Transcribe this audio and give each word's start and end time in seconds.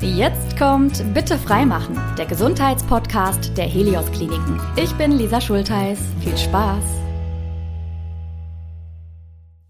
Jetzt 0.00 0.56
kommt 0.56 1.02
Bitte 1.12 1.36
freimachen, 1.36 2.00
der 2.16 2.26
Gesundheitspodcast 2.26 3.58
der 3.58 3.66
Helios 3.66 4.08
Kliniken. 4.12 4.60
Ich 4.76 4.92
bin 4.94 5.10
Lisa 5.10 5.40
Schultheiß. 5.40 5.98
Viel 6.22 6.38
Spaß. 6.38 6.84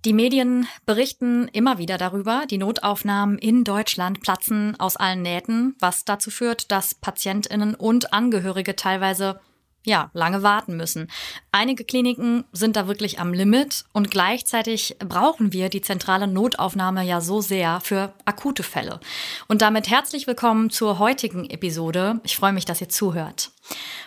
Die 0.05 0.13
Medien 0.13 0.69
berichten 0.85 1.49
immer 1.49 1.79
wieder 1.79 1.97
darüber, 1.97 2.45
die 2.49 2.59
Notaufnahmen 2.59 3.39
in 3.39 3.65
Deutschland 3.65 4.21
platzen 4.21 4.79
aus 4.79 4.97
allen 4.97 5.23
Nähten, 5.23 5.77
was 5.81 6.05
dazu 6.05 6.31
führt, 6.31 6.71
dass 6.71 6.95
Patientinnen 6.95 7.75
und 7.75 8.13
Angehörige 8.13 8.77
teilweise 8.77 9.41
ja, 9.85 10.11
lange 10.13 10.43
warten 10.43 10.77
müssen. 10.77 11.11
Einige 11.53 11.85
Kliniken 11.85 12.45
sind 12.53 12.77
da 12.77 12.89
wirklich 12.89 13.21
am 13.21 13.33
Limit 13.33 13.85
und 13.93 14.11
gleichzeitig 14.11 14.97
brauchen 14.99 15.53
wir 15.53 15.69
die 15.69 15.81
zentrale 15.81 16.27
Notaufnahme 16.27 17.05
ja 17.05 17.21
so 17.21 17.41
sehr 17.41 17.81
für 17.81 18.13
akute 18.25 18.63
Fälle. 18.63 19.01
Und 19.47 19.63
damit 19.63 19.89
herzlich 19.89 20.27
willkommen 20.27 20.71
zur 20.71 20.99
heutigen 20.99 21.49
Episode. 21.49 22.21
Ich 22.25 22.37
freue 22.37 22.53
mich, 22.53 22.65
dass 22.65 22.81
ihr 22.81 22.89
zuhört. 22.89 23.51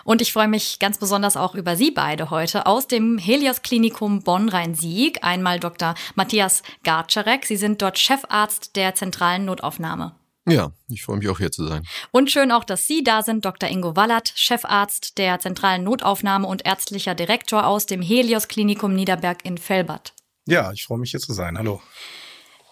Und 0.03 0.21
ich 0.21 0.33
freue 0.33 0.47
mich 0.47 0.79
ganz 0.79 0.97
besonders 0.97 1.37
auch 1.37 1.55
über 1.55 1.75
Sie 1.75 1.91
beide 1.91 2.29
heute 2.29 2.65
aus 2.65 2.87
dem 2.87 3.17
Helios 3.17 3.61
Klinikum 3.61 4.23
Bonn-Rhein-Sieg. 4.23 5.23
Einmal 5.23 5.59
Dr. 5.59 5.95
Matthias 6.15 6.63
Garczarek. 6.83 7.45
Sie 7.45 7.57
sind 7.57 7.81
dort 7.81 7.99
Chefarzt 7.99 8.75
der 8.75 8.95
zentralen 8.95 9.45
Notaufnahme. 9.45 10.15
Ja, 10.51 10.73
ich 10.89 11.03
freue 11.03 11.17
mich 11.17 11.29
auch 11.29 11.37
hier 11.37 11.51
zu 11.51 11.65
sein. 11.65 11.87
Und 12.11 12.29
schön 12.29 12.51
auch, 12.51 12.65
dass 12.65 12.85
Sie 12.85 13.03
da 13.03 13.23
sind, 13.23 13.45
Dr. 13.45 13.69
Ingo 13.69 13.95
Wallert, 13.95 14.33
Chefarzt 14.35 15.17
der 15.17 15.39
zentralen 15.39 15.85
Notaufnahme 15.85 16.45
und 16.45 16.65
ärztlicher 16.65 17.15
Direktor 17.15 17.65
aus 17.65 17.85
dem 17.85 18.01
Helios 18.01 18.49
Klinikum 18.49 18.93
Niederberg 18.93 19.45
in 19.45 19.57
Fellbad. 19.57 20.13
Ja, 20.45 20.73
ich 20.73 20.83
freue 20.83 20.97
mich 20.97 21.11
hier 21.11 21.21
zu 21.21 21.31
sein. 21.31 21.57
Hallo. 21.57 21.81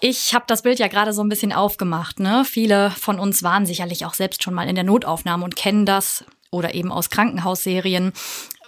Ich 0.02 0.34
habe 0.34 0.44
das 0.48 0.64
Bild 0.64 0.80
ja 0.80 0.88
gerade 0.88 1.14
so 1.14 1.24
ein 1.24 1.30
bisschen 1.30 1.54
aufgemacht. 1.54 2.20
Ne? 2.20 2.44
Viele 2.46 2.92
von 2.92 3.18
uns 3.18 3.44
waren 3.44 3.66
sicherlich 3.66 4.05
auch 4.05 4.14
selbst 4.14 4.44
schon 4.44 4.54
mal 4.54 4.68
in 4.68 4.76
der 4.76 4.84
Notaufnahme 4.84 5.46
und 5.46 5.55
kennen 5.55 5.86
das 5.86 6.26
oder 6.52 6.74
eben 6.74 6.91
aus 6.91 7.10
Krankenhausserien. 7.10 8.12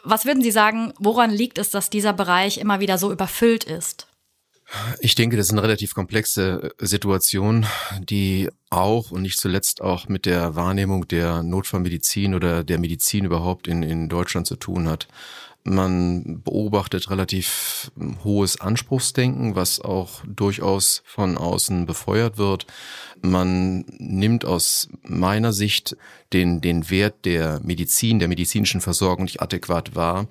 Was 0.04 0.26
würden 0.26 0.42
Sie 0.42 0.52
sagen, 0.52 0.94
woran 1.00 1.32
liegt 1.32 1.58
es, 1.58 1.70
dass 1.70 1.90
dieser 1.90 2.14
Bereich 2.14 2.60
immer 2.60 2.80
wieder 2.80 2.98
so 2.98 3.12
überfüllt 3.12 3.66
ist? 3.66 4.08
Ich 5.00 5.16
denke, 5.16 5.38
das 5.38 5.48
ist 5.48 5.52
eine 5.52 5.64
relativ 5.64 5.94
komplexe 5.94 6.72
äh, 6.80 6.86
Situation, 6.86 7.66
die 8.00 8.50
auch 8.70 9.12
und 9.12 9.22
nicht 9.22 9.40
zuletzt 9.40 9.82
auch 9.82 10.08
mit 10.08 10.26
der 10.26 10.56
Wahrnehmung 10.56 11.08
der 11.08 11.44
Notfallmedizin 11.44 12.36
oder 12.36 12.64
der 12.64 12.80
Medizin 12.80 13.26
überhaupt 13.26 13.68
in, 13.68 13.84
in 13.84 14.08
Deutschland 14.08 14.48
zu 14.48 14.56
tun 14.56 14.90
hat. 14.90 15.08
Man 15.64 16.42
beobachtet 16.44 17.12
relativ 17.12 17.92
hohes 18.24 18.60
Anspruchsdenken, 18.60 19.56
was 19.56 19.80
auch 19.80 20.22
durchaus 20.26 21.04
von 21.06 21.38
außen 21.38 21.86
befeuert 21.86 22.40
wird. 22.40 22.66
Man 23.22 23.86
nimmt 24.00 24.44
aus 24.44 24.90
meiner 25.04 25.54
Sicht 25.54 25.96
den, 26.34 26.62
den 26.62 26.90
Wert 26.90 27.26
der 27.26 27.60
Medizin, 27.64 28.18
der 28.18 28.28
medizinischen 28.28 28.82
Versorgung 28.82 29.26
nicht 29.26 29.42
adäquat 29.42 29.96
wahr. 29.96 30.28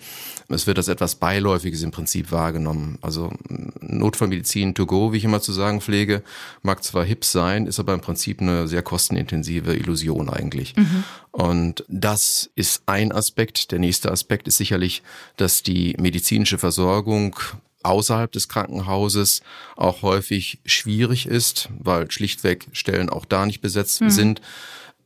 Es 0.48 0.66
wird 0.66 0.78
als 0.78 0.88
etwas 0.88 1.14
Beiläufiges 1.14 1.82
im 1.82 1.92
Prinzip 1.92 2.32
wahrgenommen. 2.32 2.98
Also 3.00 3.32
Notfallmedizin 3.80 4.74
to 4.74 4.86
go, 4.86 5.12
wie 5.12 5.18
ich 5.18 5.24
immer 5.24 5.40
zu 5.40 5.52
sagen 5.52 5.80
pflege, 5.80 6.22
mag 6.62 6.82
zwar 6.82 7.04
hip 7.04 7.24
sein, 7.24 7.66
ist 7.66 7.78
aber 7.78 7.94
im 7.94 8.00
Prinzip 8.00 8.40
eine 8.40 8.66
sehr 8.66 8.82
kostenintensive 8.82 9.76
Illusion 9.76 10.28
eigentlich. 10.28 10.74
Mhm. 10.76 11.04
Und 11.32 11.84
das 11.88 12.50
ist 12.54 12.82
ein 12.86 13.12
Aspekt. 13.12 13.70
Der 13.72 13.78
nächste 13.78 14.10
Aspekt 14.10 14.48
ist 14.48 14.56
sicherlich, 14.56 15.02
dass 15.36 15.62
die 15.62 15.94
medizinische 15.98 16.58
Versorgung 16.58 17.36
außerhalb 17.82 18.30
des 18.30 18.48
Krankenhauses 18.48 19.42
auch 19.76 20.02
häufig 20.02 20.58
schwierig 20.64 21.26
ist, 21.26 21.68
weil 21.78 22.10
schlichtweg 22.10 22.66
Stellen 22.72 23.08
auch 23.08 23.24
da 23.24 23.46
nicht 23.46 23.60
besetzt 23.60 24.00
mhm. 24.00 24.10
sind. 24.10 24.40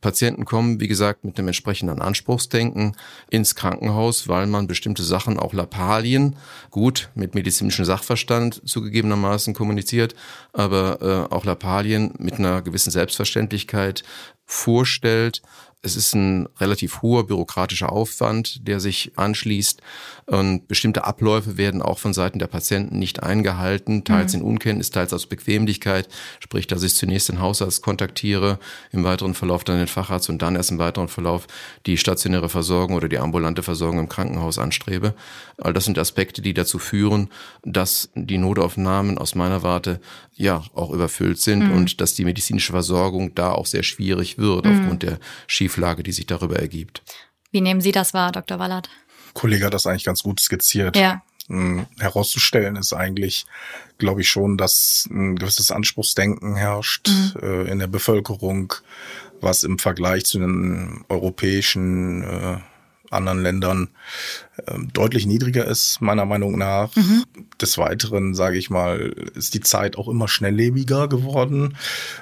Patienten 0.01 0.45
kommen, 0.45 0.79
wie 0.79 0.87
gesagt, 0.87 1.23
mit 1.23 1.37
dem 1.39 1.47
entsprechenden 1.47 1.99
Anspruchsdenken 1.99 2.95
ins 3.31 3.55
Krankenhaus, 3.55 4.27
weil 4.27 4.45
man 4.45 4.67
bestimmte 4.67 5.01
Sachen, 5.01 5.39
auch 5.39 5.51
Lappalien, 5.53 6.35
gut 6.69 7.09
mit 7.15 7.33
medizinischem 7.33 7.85
Sachverstand 7.85 8.61
zugegebenermaßen 8.69 9.55
kommuniziert, 9.55 10.13
aber 10.53 11.01
äh, 11.01 11.33
auch 11.33 11.43
Lappalien 11.45 12.13
mit 12.19 12.35
einer 12.35 12.61
gewissen 12.61 12.91
Selbstverständlichkeit 12.91 14.03
vorstellt 14.45 15.41
es 15.85 15.95
ist 15.95 16.15
ein 16.15 16.49
relativ 16.59 17.01
hoher 17.01 17.27
bürokratischer 17.27 17.91
Aufwand, 17.91 18.67
der 18.67 18.79
sich 18.79 19.11
anschließt. 19.15 19.81
Und 20.25 20.67
bestimmte 20.67 21.03
Abläufe 21.05 21.57
werden 21.57 21.83
auch 21.83 21.99
von 21.99 22.13
Seiten 22.13 22.39
der 22.39 22.47
Patienten 22.47 22.97
nicht 22.97 23.21
eingehalten, 23.21 24.03
teils 24.03 24.33
mhm. 24.33 24.41
in 24.41 24.45
Unkenntnis, 24.47 24.89
teils 24.89 25.13
aus 25.13 25.27
Bequemlichkeit. 25.27 26.09
Sprich, 26.39 26.65
dass 26.65 26.81
ich 26.81 26.95
zunächst 26.95 27.29
den 27.29 27.39
Hausarzt 27.39 27.83
kontaktiere, 27.83 28.57
im 28.91 29.03
weiteren 29.03 29.35
Verlauf 29.35 29.63
dann 29.63 29.77
den 29.77 29.87
Facharzt 29.87 30.29
und 30.29 30.41
dann 30.41 30.55
erst 30.55 30.71
im 30.71 30.79
weiteren 30.79 31.07
Verlauf 31.07 31.45
die 31.85 31.97
stationäre 31.97 32.49
Versorgung 32.49 32.95
oder 32.95 33.07
die 33.07 33.19
ambulante 33.19 33.61
Versorgung 33.61 33.99
im 33.99 34.09
Krankenhaus 34.09 34.57
anstrebe. 34.57 35.13
All 35.59 35.73
das 35.73 35.85
sind 35.85 35.99
Aspekte, 35.99 36.41
die 36.41 36.55
dazu 36.55 36.79
führen, 36.79 37.29
dass 37.63 38.09
die 38.15 38.39
Notaufnahmen 38.39 39.19
aus 39.19 39.35
meiner 39.35 39.61
Warte 39.61 39.99
ja 40.35 40.63
auch 40.73 40.91
überfüllt 40.91 41.39
sind 41.39 41.67
mhm. 41.67 41.71
und 41.71 42.01
dass 42.01 42.13
die 42.13 42.25
medizinische 42.25 42.71
Versorgung 42.71 43.33
da 43.35 43.51
auch 43.51 43.65
sehr 43.65 43.83
schwierig 43.83 44.37
wird 44.37 44.65
mhm. 44.65 44.79
aufgrund 44.79 45.03
der 45.03 45.19
schief 45.47 45.75
Schieflage, 45.75 46.03
die 46.03 46.11
sich 46.11 46.27
darüber 46.27 46.57
ergibt. 46.57 47.01
Wie 47.51 47.61
nehmen 47.61 47.81
Sie 47.81 47.91
das 47.91 48.13
wahr, 48.13 48.31
Dr. 48.31 48.59
Wallert? 48.59 48.89
Kollege 49.33 49.65
hat 49.65 49.73
das 49.73 49.87
eigentlich 49.87 50.03
ganz 50.03 50.23
gut 50.23 50.39
skizziert. 50.39 50.95
Ja. 50.95 51.23
Hm, 51.47 51.85
herauszustellen 51.99 52.75
ist 52.75 52.93
eigentlich, 52.93 53.45
glaube 53.97 54.21
ich 54.21 54.29
schon, 54.29 54.57
dass 54.57 55.07
ein 55.11 55.35
gewisses 55.35 55.71
Anspruchsdenken 55.71 56.55
herrscht 56.55 57.09
mhm. 57.09 57.41
äh, 57.41 57.71
in 57.71 57.79
der 57.79 57.87
Bevölkerung, 57.87 58.73
was 59.41 59.63
im 59.63 59.77
Vergleich 59.79 60.25
zu 60.25 60.39
den 60.39 61.03
europäischen 61.09 62.23
äh, 62.23 62.57
anderen 63.11 63.41
Ländern 63.41 63.89
äh, 63.89 64.44
deutlich 64.93 65.25
niedriger 65.25 65.65
ist, 65.65 66.01
meiner 66.01 66.25
Meinung 66.25 66.57
nach. 66.57 66.95
Mhm. 66.95 67.23
Des 67.61 67.77
Weiteren, 67.77 68.35
sage 68.35 68.57
ich 68.57 68.69
mal, 68.69 69.13
ist 69.35 69.53
die 69.53 69.59
Zeit 69.59 69.97
auch 69.97 70.07
immer 70.07 70.27
schnelllebiger 70.27 71.07
geworden. 71.07 71.75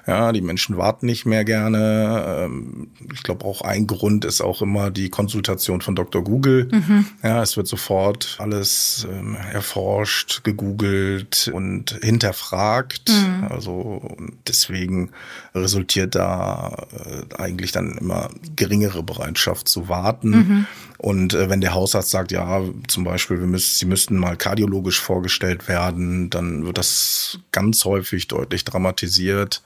Ja, 0.08 0.32
die 0.32 0.42
Menschen 0.42 0.78
warten 0.78 1.06
nicht 1.06 1.26
mehr 1.26 1.46
gerne. 1.46 2.44
Ähm, 2.46 2.88
ich 3.14 3.24
glaube, 3.24 3.46
auch 3.46 3.62
ein 3.62 3.88
Grund 3.88 4.26
ist 4.26 4.42
auch 4.42 4.62
immer 4.62 4.90
die 4.90 5.10
Konsultation 5.10 5.82
von 5.82 5.96
Dr. 5.96 6.24
Google. 6.24 6.70
Mhm. 6.72 7.06
Ja, 7.22 7.42
es 7.44 7.56
wird 7.56 7.68
sofort 7.68 8.38
alles 8.40 9.08
ähm, 9.12 9.36
erforscht, 9.36 10.44
gegoogelt 10.44 11.52
und 11.54 12.00
hinterfragt. 12.02 13.10
Mhm. 13.10 13.48
Also 13.50 14.18
deswegen 14.48 15.12
resultiert 15.54 16.16
da 16.16 16.88
äh, 16.92 17.36
eigentlich 17.36 17.72
dann 17.72 17.98
immer 17.98 18.30
geringere 18.56 19.04
Bereitschaft 19.04 19.68
zu 19.68 19.88
warten. 19.88 20.66
Und 21.04 21.34
äh, 21.34 21.50
wenn 21.50 21.60
der 21.60 21.74
Hausarzt 21.74 22.12
sagt, 22.12 22.32
ja, 22.32 22.62
zum 22.88 23.04
Beispiel, 23.04 23.38
wir 23.38 23.46
müssen, 23.46 23.78
sie 23.78 23.86
müssten 23.86 24.16
mal 24.16 24.38
kardiologisch 24.38 25.02
vorgestellt 25.02 25.68
werden, 25.68 26.30
dann 26.30 26.66
wird 26.66 26.78
das 26.78 27.40
ganz 27.52 27.84
häufig 27.84 28.30
deutlich 28.30 28.64
dramatisiert. 28.64 29.62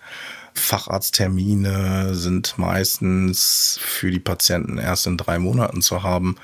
Facharzttermine 0.58 2.14
sind 2.14 2.58
meistens 2.58 3.80
für 3.82 4.12
die 4.12 4.20
Patienten 4.20 4.78
erst 4.78 5.08
in 5.08 5.18
drei 5.18 5.40
Monaten 5.40 5.82
zu 5.82 6.04
haben. 6.04 6.36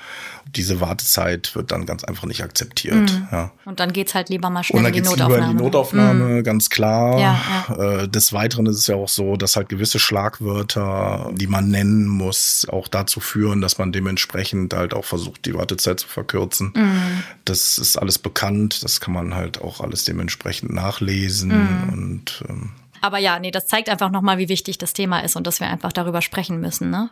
Diese 0.54 0.80
Wartezeit 0.80 1.54
wird 1.54 1.72
dann 1.72 1.86
ganz 1.86 2.04
einfach 2.04 2.26
nicht 2.26 2.42
akzeptiert. 2.42 3.12
Mhm. 3.12 3.28
Ja. 3.32 3.50
Und 3.64 3.80
dann 3.80 3.92
geht's 3.92 4.14
halt 4.14 4.28
lieber 4.28 4.50
mal 4.50 4.62
schnell 4.62 4.78
Und 4.78 4.84
dann 4.84 4.94
in 4.94 5.02
die 5.02 5.08
Notaufnahme. 5.08 5.36
Lieber 5.36 5.50
in 5.50 5.56
die 5.56 5.62
Notaufnahme, 5.62 6.24
mhm. 6.24 6.44
ganz 6.44 6.70
klar. 6.70 7.18
Ja, 7.18 7.40
ja. 7.68 8.02
Äh, 8.02 8.08
des 8.08 8.32
Weiteren 8.32 8.66
ist 8.66 8.78
es 8.78 8.86
ja 8.86 8.94
auch 8.94 9.08
so, 9.08 9.36
dass 9.36 9.56
halt 9.56 9.68
gewisse 9.68 9.98
Schlagwörter, 9.98 11.30
die 11.34 11.46
man 11.46 11.70
nennen 11.70 12.06
muss, 12.06 12.66
auch 12.70 12.88
dazu 12.88 13.20
führen, 13.20 13.60
dass 13.60 13.78
man 13.78 13.92
dementsprechend 13.92 14.74
halt 14.74 14.94
auch 14.94 15.04
versucht, 15.04 15.44
die 15.46 15.54
Wartezeit 15.54 16.00
zu 16.00 16.08
verkürzen. 16.08 16.72
Mhm. 16.76 17.22
Das 17.44 17.78
ist 17.78 17.96
alles 17.96 18.18
bekannt. 18.18 18.84
Das 18.84 19.00
kann 19.00 19.12
man 19.12 19.34
halt 19.34 19.60
auch 19.60 19.80
alles 19.80 20.04
dementsprechend 20.04 20.72
nachlesen 20.72 21.50
mhm. 21.50 21.92
und 21.92 22.44
ähm, 22.48 22.70
aber 23.04 23.18
ja, 23.18 23.38
nee, 23.38 23.50
das 23.50 23.66
zeigt 23.66 23.90
einfach 23.90 24.10
nochmal, 24.10 24.38
wie 24.38 24.48
wichtig 24.48 24.78
das 24.78 24.94
Thema 24.94 25.20
ist 25.20 25.36
und 25.36 25.46
dass 25.46 25.60
wir 25.60 25.68
einfach 25.68 25.92
darüber 25.92 26.22
sprechen 26.22 26.58
müssen. 26.58 26.88
Ne? 26.88 27.10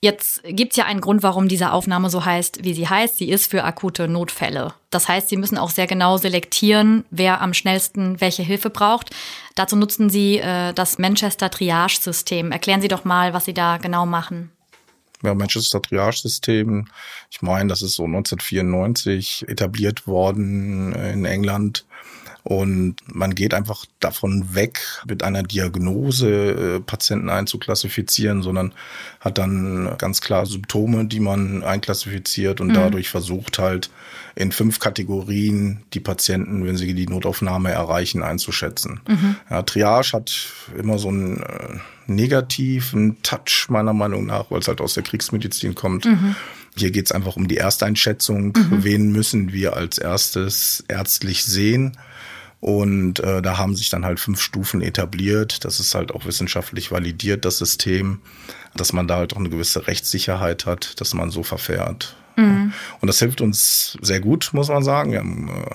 Jetzt 0.00 0.42
gibt's 0.44 0.76
ja 0.76 0.84
einen 0.84 1.00
Grund, 1.00 1.24
warum 1.24 1.48
diese 1.48 1.72
Aufnahme 1.72 2.08
so 2.08 2.24
heißt, 2.24 2.62
wie 2.62 2.72
sie 2.72 2.88
heißt. 2.88 3.16
Sie 3.16 3.28
ist 3.28 3.50
für 3.50 3.64
akute 3.64 4.06
Notfälle. 4.06 4.74
Das 4.90 5.08
heißt, 5.08 5.28
Sie 5.28 5.36
müssen 5.36 5.58
auch 5.58 5.70
sehr 5.70 5.88
genau 5.88 6.18
selektieren, 6.18 7.04
wer 7.10 7.40
am 7.40 7.52
schnellsten 7.52 8.20
welche 8.20 8.44
Hilfe 8.44 8.70
braucht. 8.70 9.10
Dazu 9.56 9.74
nutzen 9.74 10.08
Sie 10.08 10.38
äh, 10.38 10.72
das 10.72 10.98
Manchester 10.98 11.50
Triage-System. 11.50 12.52
Erklären 12.52 12.80
Sie 12.80 12.86
doch 12.86 13.04
mal, 13.04 13.34
was 13.34 13.44
Sie 13.44 13.54
da 13.54 13.78
genau 13.78 14.06
machen. 14.06 14.52
Ja, 15.24 15.34
Manchester 15.34 15.82
Triage-System, 15.82 16.86
ich 17.28 17.42
meine, 17.42 17.68
das 17.68 17.82
ist 17.82 17.96
so 17.96 18.04
1994 18.04 19.46
etabliert 19.48 20.06
worden 20.06 20.92
in 20.92 21.24
England 21.24 21.86
Und 22.48 22.96
man 23.04 23.34
geht 23.34 23.52
einfach 23.52 23.84
davon 24.00 24.54
weg, 24.54 24.80
mit 25.06 25.22
einer 25.22 25.42
Diagnose 25.42 26.30
äh, 26.30 26.80
Patienten 26.80 27.28
einzuklassifizieren, 27.28 28.40
sondern 28.40 28.72
hat 29.20 29.36
dann 29.36 29.94
ganz 29.98 30.22
klar 30.22 30.46
Symptome, 30.46 31.04
die 31.04 31.20
man 31.20 31.62
einklassifiziert 31.62 32.62
und 32.62 32.68
mhm. 32.68 32.72
dadurch 32.72 33.10
versucht 33.10 33.58
halt 33.58 33.90
in 34.34 34.50
fünf 34.50 34.78
Kategorien 34.78 35.82
die 35.92 36.00
Patienten, 36.00 36.64
wenn 36.64 36.78
sie 36.78 36.94
die 36.94 37.06
Notaufnahme 37.06 37.70
erreichen, 37.70 38.22
einzuschätzen. 38.22 39.02
Mhm. 39.06 39.36
Ja, 39.50 39.60
Triage 39.60 40.14
hat 40.14 40.34
immer 40.74 40.98
so 40.98 41.08
einen 41.08 41.42
äh, 41.42 41.80
negativen 42.06 43.22
Touch 43.22 43.66
meiner 43.68 43.92
Meinung 43.92 44.24
nach, 44.24 44.50
weil 44.50 44.60
es 44.60 44.68
halt 44.68 44.80
aus 44.80 44.94
der 44.94 45.02
Kriegsmedizin 45.02 45.74
kommt. 45.74 46.06
Mhm. 46.06 46.34
Hier 46.78 46.92
geht 46.92 47.04
es 47.04 47.12
einfach 47.12 47.36
um 47.36 47.46
die 47.46 47.58
Ersteinschätzung. 47.58 48.54
Mhm. 48.56 48.84
Wen 48.84 49.12
müssen 49.12 49.52
wir 49.52 49.76
als 49.76 49.98
erstes 49.98 50.82
ärztlich 50.88 51.44
sehen? 51.44 51.98
Und 52.60 53.20
äh, 53.20 53.40
da 53.40 53.56
haben 53.56 53.76
sich 53.76 53.88
dann 53.88 54.04
halt 54.04 54.18
fünf 54.18 54.40
Stufen 54.40 54.82
etabliert. 54.82 55.64
Das 55.64 55.78
ist 55.78 55.94
halt 55.94 56.12
auch 56.12 56.26
wissenschaftlich 56.26 56.90
validiert, 56.90 57.44
das 57.44 57.58
System, 57.58 58.20
dass 58.74 58.92
man 58.92 59.06
da 59.06 59.16
halt 59.16 59.32
auch 59.32 59.38
eine 59.38 59.48
gewisse 59.48 59.86
Rechtssicherheit 59.86 60.66
hat, 60.66 61.00
dass 61.00 61.14
man 61.14 61.30
so 61.30 61.42
verfährt. 61.42 62.16
Mhm. 62.36 62.72
Und 63.00 63.06
das 63.06 63.20
hilft 63.20 63.40
uns 63.40 63.96
sehr 64.02 64.20
gut, 64.20 64.50
muss 64.52 64.68
man 64.68 64.82
sagen. 64.82 65.12
Wir 65.12 65.20
haben 65.20 65.48
äh, 65.48 65.74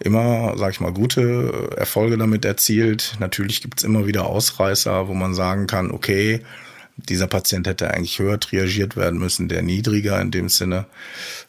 immer, 0.00 0.56
sag 0.56 0.72
ich 0.72 0.80
mal, 0.80 0.92
gute 0.92 1.74
Erfolge 1.76 2.18
damit 2.18 2.44
erzielt. 2.44 3.16
Natürlich 3.20 3.62
gibt's 3.62 3.84
immer 3.84 4.06
wieder 4.06 4.26
Ausreißer, 4.26 5.08
wo 5.08 5.14
man 5.14 5.34
sagen 5.34 5.66
kann, 5.66 5.90
okay, 5.90 6.42
dieser 6.96 7.28
Patient 7.28 7.66
hätte 7.66 7.92
eigentlich 7.92 8.18
höher 8.18 8.40
triagiert 8.40 8.96
werden 8.96 9.20
müssen, 9.20 9.48
der 9.48 9.62
niedriger 9.62 10.20
in 10.20 10.32
dem 10.32 10.48
Sinne. 10.48 10.86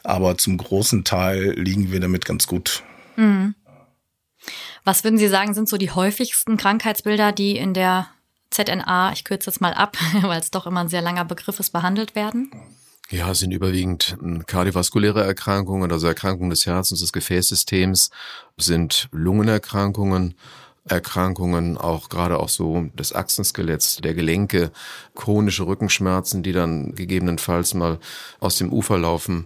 Aber 0.04 0.38
zum 0.38 0.58
großen 0.58 1.04
Teil 1.04 1.54
liegen 1.58 1.92
wir 1.92 2.00
damit 2.00 2.26
ganz 2.26 2.46
gut. 2.46 2.84
Mhm. 3.16 3.56
Was 4.90 5.04
würden 5.04 5.20
Sie 5.20 5.28
sagen, 5.28 5.54
sind 5.54 5.70
so 5.70 5.78
die 5.78 5.92
häufigsten 5.92 6.58
Krankheitsbilder, 6.58 7.32
die 7.32 7.56
in 7.56 7.76
der 7.76 8.08
ZNA, 8.50 9.12
ich 9.14 9.24
kürze 9.24 9.52
jetzt 9.52 9.62
mal 9.62 9.76
ab, 9.76 9.96
weil 10.24 10.40
es 10.40 10.50
doch 10.50 10.66
immer 10.66 10.80
ein 10.80 10.90
sehr 10.90 11.04
langer 11.04 11.26
Begriff 11.26 11.60
ist, 11.60 11.70
behandelt 11.70 12.16
werden? 12.16 12.50
Ja, 13.12 13.30
es 13.30 13.38
sind 13.38 13.52
überwiegend 13.52 14.18
hm, 14.20 14.48
kardiovaskuläre 14.48 15.24
Erkrankungen, 15.24 15.92
also 15.92 16.08
Erkrankungen 16.08 16.50
des 16.50 16.66
Herzens, 16.66 17.02
des 17.02 17.14
Gefäßsystems, 17.14 18.10
sind 18.58 19.10
Lungenerkrankungen, 19.12 20.34
Erkrankungen, 20.86 21.78
auch 21.78 22.10
gerade 22.10 22.40
auch 22.40 22.50
so 22.50 22.90
des 22.96 23.14
Achsenskeletts, 23.14 23.98
der 23.98 24.16
Gelenke, 24.16 24.72
chronische 25.14 25.68
Rückenschmerzen, 25.68 26.42
die 26.42 26.52
dann 26.52 26.96
gegebenenfalls 26.96 27.76
mal 27.76 28.00
aus 28.40 28.56
dem 28.56 28.74
Ufer 28.74 28.98
laufen 28.98 29.46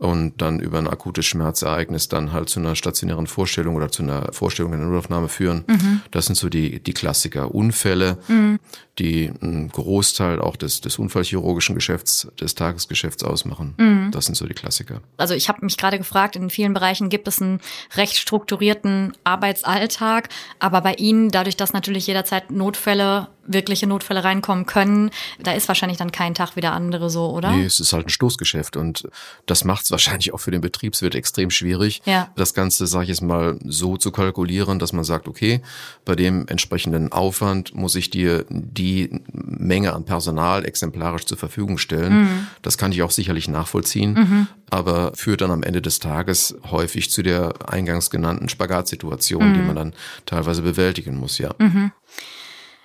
und 0.00 0.40
dann 0.40 0.60
über 0.60 0.78
ein 0.78 0.88
akutes 0.88 1.26
Schmerzereignis 1.26 2.08
dann 2.08 2.32
halt 2.32 2.48
zu 2.48 2.58
einer 2.58 2.74
stationären 2.74 3.26
Vorstellung 3.26 3.76
oder 3.76 3.92
zu 3.92 4.02
einer 4.02 4.32
Vorstellung 4.32 4.72
in 4.72 4.78
der 4.80 4.88
Notaufnahme 4.88 5.28
führen. 5.28 5.64
Mhm. 5.66 6.00
Das 6.10 6.24
sind 6.24 6.36
so 6.36 6.48
die, 6.48 6.80
die 6.80 6.94
Klassiker. 6.94 7.54
Unfälle, 7.54 8.16
mhm. 8.26 8.60
Die 9.00 9.32
einen 9.40 9.68
Großteil 9.68 10.40
auch 10.40 10.56
des, 10.56 10.80
des 10.82 10.98
unfallchirurgischen 10.98 11.74
Geschäfts, 11.74 12.28
des 12.38 12.54
Tagesgeschäfts 12.54 13.24
ausmachen. 13.24 13.74
Mhm. 13.78 14.10
Das 14.12 14.26
sind 14.26 14.34
so 14.34 14.46
die 14.46 14.54
Klassiker. 14.54 15.00
Also 15.16 15.34
ich 15.34 15.48
habe 15.48 15.64
mich 15.64 15.76
gerade 15.76 15.98
gefragt, 15.98 16.36
in 16.36 16.50
vielen 16.50 16.74
Bereichen 16.74 17.08
gibt 17.08 17.26
es 17.26 17.40
einen 17.40 17.60
recht 17.96 18.16
strukturierten 18.16 19.14
Arbeitsalltag, 19.24 20.28
aber 20.58 20.82
bei 20.82 20.94
Ihnen, 20.94 21.30
dadurch, 21.30 21.56
dass 21.56 21.72
natürlich 21.72 22.06
jederzeit 22.06 22.50
Notfälle 22.50 23.28
wirkliche 23.46 23.86
Notfälle 23.86 24.22
reinkommen 24.22 24.66
können, 24.66 25.10
da 25.42 25.52
ist 25.52 25.66
wahrscheinlich 25.66 25.98
dann 25.98 26.12
kein 26.12 26.34
Tag 26.34 26.56
wie 26.56 26.60
der 26.60 26.72
andere 26.72 27.10
so, 27.10 27.30
oder? 27.30 27.52
Nee, 27.52 27.64
es 27.64 27.80
ist 27.80 27.92
halt 27.92 28.06
ein 28.06 28.10
Stoßgeschäft 28.10 28.76
und 28.76 29.08
das 29.46 29.64
macht 29.64 29.84
es 29.84 29.90
wahrscheinlich 29.90 30.32
auch 30.32 30.38
für 30.38 30.50
den 30.50 30.60
Betriebswirt 30.60 31.14
extrem 31.14 31.50
schwierig, 31.50 32.02
ja. 32.04 32.30
das 32.36 32.54
Ganze, 32.54 32.86
sage 32.86 33.04
ich 33.04 33.08
jetzt 33.08 33.22
mal, 33.22 33.58
so 33.64 33.96
zu 33.96 34.12
kalkulieren, 34.12 34.78
dass 34.78 34.92
man 34.92 35.04
sagt, 35.04 35.26
okay, 35.26 35.62
bei 36.04 36.14
dem 36.14 36.46
entsprechenden 36.48 37.12
Aufwand 37.12 37.74
muss 37.74 37.94
ich 37.94 38.10
dir 38.10 38.44
die 38.48 38.89
Menge 39.32 39.92
an 39.92 40.04
Personal 40.04 40.64
exemplarisch 40.64 41.26
zur 41.26 41.38
Verfügung 41.38 41.78
stellen. 41.78 42.22
Mhm. 42.22 42.46
Das 42.62 42.78
kann 42.78 42.92
ich 42.92 43.02
auch 43.02 43.10
sicherlich 43.10 43.48
nachvollziehen, 43.48 44.14
mhm. 44.14 44.46
aber 44.70 45.12
führt 45.14 45.40
dann 45.40 45.50
am 45.50 45.62
Ende 45.62 45.82
des 45.82 45.98
Tages 45.98 46.56
häufig 46.70 47.10
zu 47.10 47.22
der 47.22 47.54
eingangs 47.68 48.10
genannten 48.10 48.48
Spagatsituation, 48.48 49.50
mhm. 49.50 49.54
die 49.54 49.60
man 49.60 49.76
dann 49.76 49.94
teilweise 50.26 50.62
bewältigen 50.62 51.16
muss, 51.16 51.38
ja. 51.38 51.54
Mhm. 51.58 51.92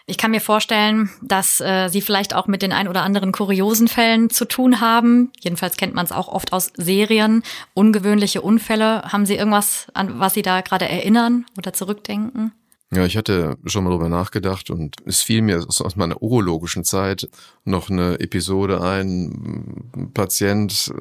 Ich 0.07 0.17
kann 0.19 0.29
mir 0.29 0.41
vorstellen, 0.41 1.09
dass 1.23 1.59
äh, 1.61 1.87
Sie 1.89 2.01
vielleicht 2.01 2.35
auch 2.35 2.45
mit 2.45 2.61
den 2.61 2.71
ein 2.71 2.87
oder 2.87 3.01
anderen 3.01 3.31
kuriosen 3.31 3.87
Fällen 3.87 4.29
zu 4.29 4.45
tun 4.45 4.79
haben. 4.79 5.31
Jedenfalls 5.39 5.77
kennt 5.77 5.95
man 5.95 6.05
es 6.05 6.11
auch 6.11 6.27
oft 6.27 6.53
aus 6.53 6.71
Serien. 6.77 7.41
Ungewöhnliche 7.73 8.43
Unfälle. 8.43 9.01
Haben 9.11 9.25
Sie 9.25 9.33
irgendwas, 9.33 9.87
an 9.95 10.19
was 10.19 10.35
Sie 10.35 10.43
da 10.43 10.61
gerade 10.61 10.87
erinnern 10.87 11.45
oder 11.57 11.73
zurückdenken? 11.73 12.51
Ja, 12.93 13.05
ich 13.05 13.17
hatte 13.17 13.57
schon 13.65 13.83
mal 13.83 13.89
darüber 13.89 14.09
nachgedacht 14.09 14.69
und 14.69 14.95
es 15.05 15.21
fiel 15.21 15.41
mir 15.41 15.65
aus 15.67 15.95
meiner 15.95 16.21
urologischen 16.21 16.83
Zeit 16.83 17.27
noch 17.63 17.89
eine 17.89 18.19
Episode 18.19 18.81
ein. 18.81 19.89
Ein 19.95 20.11
Patient 20.13 20.93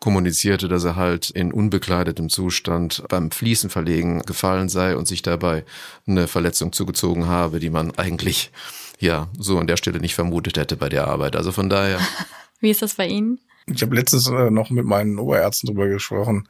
kommunizierte, 0.00 0.66
dass 0.66 0.82
er 0.82 0.96
halt 0.96 1.30
in 1.30 1.52
unbekleidetem 1.52 2.28
Zustand 2.28 3.04
beim 3.08 3.30
Fliesenverlegen 3.30 4.22
gefallen 4.22 4.68
sei 4.68 4.96
und 4.96 5.06
sich 5.06 5.22
dabei 5.22 5.64
eine 6.08 6.26
Verletzung 6.26 6.72
zugezogen 6.72 7.28
habe, 7.28 7.60
die 7.60 7.70
man 7.70 7.92
eigentlich 7.92 8.50
ja 8.98 9.28
so 9.38 9.58
an 9.58 9.68
der 9.68 9.76
Stelle 9.76 10.00
nicht 10.00 10.16
vermutet 10.16 10.56
hätte 10.56 10.76
bei 10.76 10.88
der 10.88 11.06
Arbeit. 11.06 11.36
Also 11.36 11.52
von 11.52 11.70
daher. 11.70 12.00
Wie 12.60 12.70
ist 12.70 12.82
das 12.82 12.94
bei 12.94 13.06
Ihnen? 13.06 13.38
Ich 13.66 13.82
habe 13.82 13.94
letztens 13.94 14.28
äh, 14.28 14.50
noch 14.50 14.70
mit 14.70 14.84
meinen 14.84 15.18
Oberärzten 15.18 15.68
drüber 15.68 15.88
gesprochen. 15.88 16.48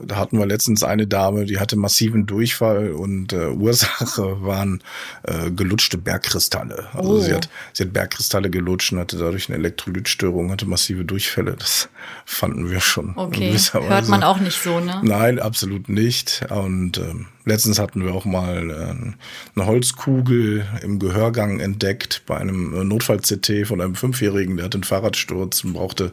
Da 0.00 0.16
hatten 0.16 0.38
wir 0.38 0.46
letztens 0.46 0.82
eine 0.82 1.06
Dame, 1.06 1.44
die 1.44 1.58
hatte 1.58 1.76
massiven 1.76 2.24
Durchfall 2.24 2.92
und 2.92 3.32
äh, 3.32 3.48
Ursache 3.48 4.42
waren 4.42 4.82
äh, 5.24 5.50
gelutschte 5.50 5.98
Bergkristalle. 5.98 6.88
Also 6.94 7.10
oh. 7.10 7.20
sie 7.20 7.34
hat 7.34 7.50
sie 7.72 7.84
hat 7.84 7.92
Bergkristalle 7.92 8.48
gelutscht 8.48 8.92
und 8.92 9.00
hatte 9.00 9.18
dadurch 9.18 9.48
eine 9.48 9.58
Elektrolytstörung, 9.58 10.50
hatte 10.50 10.66
massive 10.66 11.04
Durchfälle. 11.04 11.56
Das 11.58 11.90
fanden 12.24 12.70
wir 12.70 12.80
schon. 12.80 13.12
Okay, 13.16 13.54
hört 13.72 14.08
man 14.08 14.22
auch 14.22 14.38
nicht 14.38 14.62
so, 14.62 14.80
ne? 14.80 15.00
Nein, 15.02 15.38
absolut 15.38 15.88
nicht. 15.90 16.46
Und 16.48 16.96
ähm, 16.98 17.26
Letztens 17.44 17.78
hatten 17.78 18.04
wir 18.04 18.14
auch 18.14 18.24
mal 18.24 18.70
äh, 18.70 19.56
eine 19.56 19.66
Holzkugel 19.66 20.64
im 20.82 20.98
Gehörgang 20.98 21.58
entdeckt 21.58 22.22
bei 22.26 22.36
einem 22.36 22.74
äh, 22.74 22.84
Notfall-CT 22.84 23.66
von 23.66 23.80
einem 23.80 23.96
Fünfjährigen, 23.96 24.56
der 24.56 24.66
hatte 24.66 24.76
einen 24.76 24.84
Fahrradsturz 24.84 25.64
und 25.64 25.72
brauchte 25.72 26.12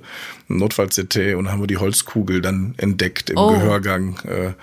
einen 0.49 0.59
Notfall-CT 0.59 1.35
und 1.35 1.51
haben 1.51 1.61
wir 1.61 1.67
die 1.67 1.77
Holzkugel 1.77 2.41
dann 2.41 2.73
entdeckt 2.77 3.29
im 3.29 3.37
oh. 3.37 3.49
Gehörgang, 3.49 4.19
äh, 4.25 4.53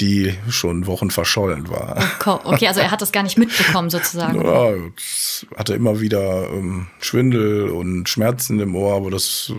die 0.00 0.34
schon 0.48 0.86
Wochen 0.86 1.10
verschollen 1.10 1.68
war. 1.68 2.02
Okay, 2.44 2.68
also 2.68 2.80
er 2.80 2.90
hat 2.90 3.02
das 3.02 3.12
gar 3.12 3.22
nicht 3.22 3.36
mitbekommen 3.38 3.90
sozusagen. 3.90 4.42
Ja, 4.54 4.74
hatte 5.56 5.74
immer 5.74 6.00
wieder 6.00 6.48
ähm, 6.50 6.86
Schwindel 7.00 7.68
und 7.68 8.08
Schmerzen 8.08 8.60
im 8.60 8.74
Ohr, 8.74 8.94
aber 8.94 9.10
das 9.10 9.52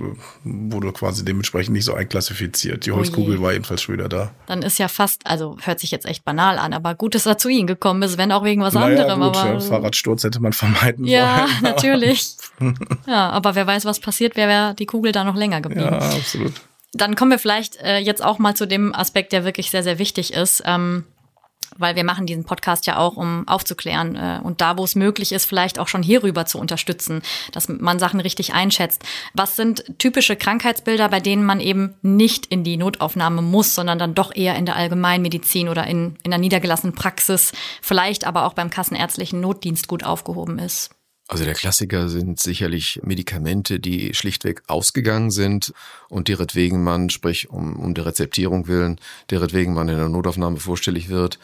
wurde 0.43 0.91
quasi 0.91 1.25
dementsprechend 1.25 1.73
nicht 1.73 1.85
so 1.85 1.93
einklassifiziert. 1.93 2.85
Die 2.85 2.91
oh 2.91 2.97
Holzkugel 2.97 3.41
war 3.41 3.53
jedenfalls 3.53 3.81
schon 3.81 3.95
wieder 3.95 4.09
da. 4.09 4.31
Dann 4.47 4.61
ist 4.61 4.77
ja 4.79 4.87
fast, 4.87 5.25
also 5.25 5.57
hört 5.61 5.79
sich 5.79 5.91
jetzt 5.91 6.05
echt 6.05 6.25
banal 6.25 6.57
an, 6.57 6.73
aber 6.73 6.95
gut, 6.95 7.15
dass 7.15 7.25
er 7.25 7.37
zu 7.37 7.49
ihnen 7.49 7.67
gekommen 7.67 8.01
ist, 8.01 8.17
wenn 8.17 8.31
auch 8.31 8.43
wegen 8.43 8.61
was 8.61 8.73
naja, 8.73 9.03
anderem. 9.03 9.21
Gut, 9.21 9.37
aber 9.37 9.61
Fahrradsturz 9.61 10.23
hätte 10.23 10.41
man 10.41 10.53
vermeiden 10.53 11.05
ja, 11.05 11.47
sollen. 11.47 11.49
Ja, 11.55 11.69
natürlich. 11.69 12.35
ja, 13.07 13.29
aber 13.29 13.55
wer 13.55 13.67
weiß, 13.67 13.85
was 13.85 13.99
passiert, 13.99 14.35
wäre 14.35 14.49
wär 14.49 14.73
die 14.73 14.85
Kugel 14.85 15.11
da 15.11 15.23
noch 15.23 15.35
länger 15.35 15.61
geblieben. 15.61 15.85
Ja, 15.85 15.97
absolut. 15.99 16.53
Dann 16.93 17.15
kommen 17.15 17.31
wir 17.31 17.39
vielleicht 17.39 17.75
äh, 17.81 17.97
jetzt 17.97 18.23
auch 18.23 18.39
mal 18.39 18.55
zu 18.55 18.65
dem 18.65 18.95
Aspekt, 18.95 19.33
der 19.33 19.43
wirklich 19.43 19.69
sehr, 19.69 19.83
sehr 19.83 19.99
wichtig 19.99 20.33
ist. 20.33 20.63
Ähm, 20.65 21.03
weil 21.77 21.95
wir 21.95 22.03
machen 22.03 22.25
diesen 22.25 22.43
Podcast 22.43 22.87
ja 22.87 22.97
auch, 22.97 23.17
um 23.17 23.47
aufzuklären 23.47 24.15
äh, 24.15 24.39
und 24.43 24.61
da, 24.61 24.77
wo 24.77 24.83
es 24.83 24.95
möglich 24.95 25.31
ist, 25.31 25.45
vielleicht 25.45 25.79
auch 25.79 25.87
schon 25.87 26.03
hierüber 26.03 26.45
zu 26.45 26.59
unterstützen, 26.59 27.21
dass 27.51 27.67
man 27.67 27.99
Sachen 27.99 28.19
richtig 28.19 28.53
einschätzt. 28.53 29.03
Was 29.33 29.55
sind 29.55 29.83
typische 29.97 30.35
Krankheitsbilder, 30.35 31.09
bei 31.09 31.19
denen 31.19 31.45
man 31.45 31.59
eben 31.59 31.95
nicht 32.01 32.45
in 32.47 32.63
die 32.63 32.77
Notaufnahme 32.77 33.41
muss, 33.41 33.75
sondern 33.75 33.99
dann 33.99 34.15
doch 34.15 34.35
eher 34.35 34.55
in 34.55 34.65
der 34.65 34.75
Allgemeinmedizin 34.75 35.69
oder 35.69 35.85
in, 35.87 36.17
in 36.23 36.31
der 36.31 36.39
niedergelassenen 36.39 36.95
Praxis, 36.95 37.51
vielleicht 37.81 38.25
aber 38.25 38.45
auch 38.45 38.53
beim 38.53 38.69
kassenärztlichen 38.69 39.41
Notdienst 39.41 39.87
gut 39.87 40.03
aufgehoben 40.03 40.59
ist? 40.59 40.91
Also 41.27 41.43
der 41.43 41.55
Klassiker 41.55 42.07
sind 42.07 42.39
sicherlich 42.39 42.99
Medikamente, 43.03 43.79
die 43.79 44.13
schlichtweg 44.13 44.61
ausgegangen 44.67 45.31
sind 45.31 45.73
und 46.07 46.27
deretwegen 46.27 46.83
man, 46.83 47.09
sprich 47.09 47.49
um, 47.49 47.77
um 47.77 47.95
der 47.95 48.05
Rezeptierung 48.05 48.67
willen, 48.67 48.99
deretwegen 49.31 49.73
man 49.73 49.89
in 49.89 49.97
der 49.97 50.09
Notaufnahme 50.09 50.57
vorstellig 50.57 51.09
wird. 51.09 51.39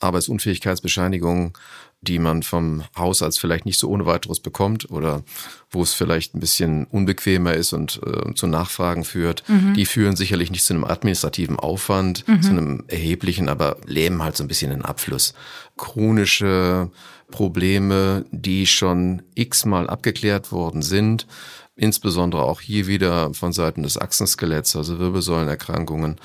Arbeitsunfähigkeitsbescheinigung, 0.00 1.56
die 2.02 2.18
man 2.18 2.42
vom 2.42 2.82
Hausarzt 2.96 3.38
vielleicht 3.38 3.66
nicht 3.66 3.78
so 3.78 3.88
ohne 3.88 4.06
weiteres 4.06 4.40
bekommt 4.40 4.90
oder 4.90 5.22
wo 5.70 5.82
es 5.82 5.92
vielleicht 5.92 6.34
ein 6.34 6.40
bisschen 6.40 6.86
unbequemer 6.86 7.54
ist 7.54 7.72
und 7.72 8.00
äh, 8.04 8.34
zu 8.34 8.46
Nachfragen 8.46 9.04
führt, 9.04 9.44
mhm. 9.48 9.74
die 9.74 9.84
führen 9.84 10.16
sicherlich 10.16 10.50
nicht 10.50 10.64
zu 10.64 10.72
einem 10.72 10.84
administrativen 10.84 11.58
Aufwand, 11.58 12.26
mhm. 12.26 12.42
zu 12.42 12.50
einem 12.50 12.84
erheblichen, 12.88 13.48
aber 13.48 13.76
lähmen 13.84 14.22
halt 14.22 14.36
so 14.36 14.42
ein 14.42 14.48
bisschen 14.48 14.70
den 14.70 14.84
Abfluss. 14.84 15.34
Chronische 15.76 16.90
Probleme, 17.30 18.24
die 18.30 18.66
schon 18.66 19.22
x-mal 19.34 19.88
abgeklärt 19.88 20.52
worden 20.52 20.82
sind, 20.82 21.26
insbesondere 21.76 22.42
auch 22.42 22.60
hier 22.60 22.86
wieder 22.86 23.32
von 23.34 23.52
Seiten 23.52 23.82
des 23.82 23.98
Achsenskeletts, 23.98 24.76
also 24.76 24.98
Wirbelsäulenerkrankungen, 24.98 26.16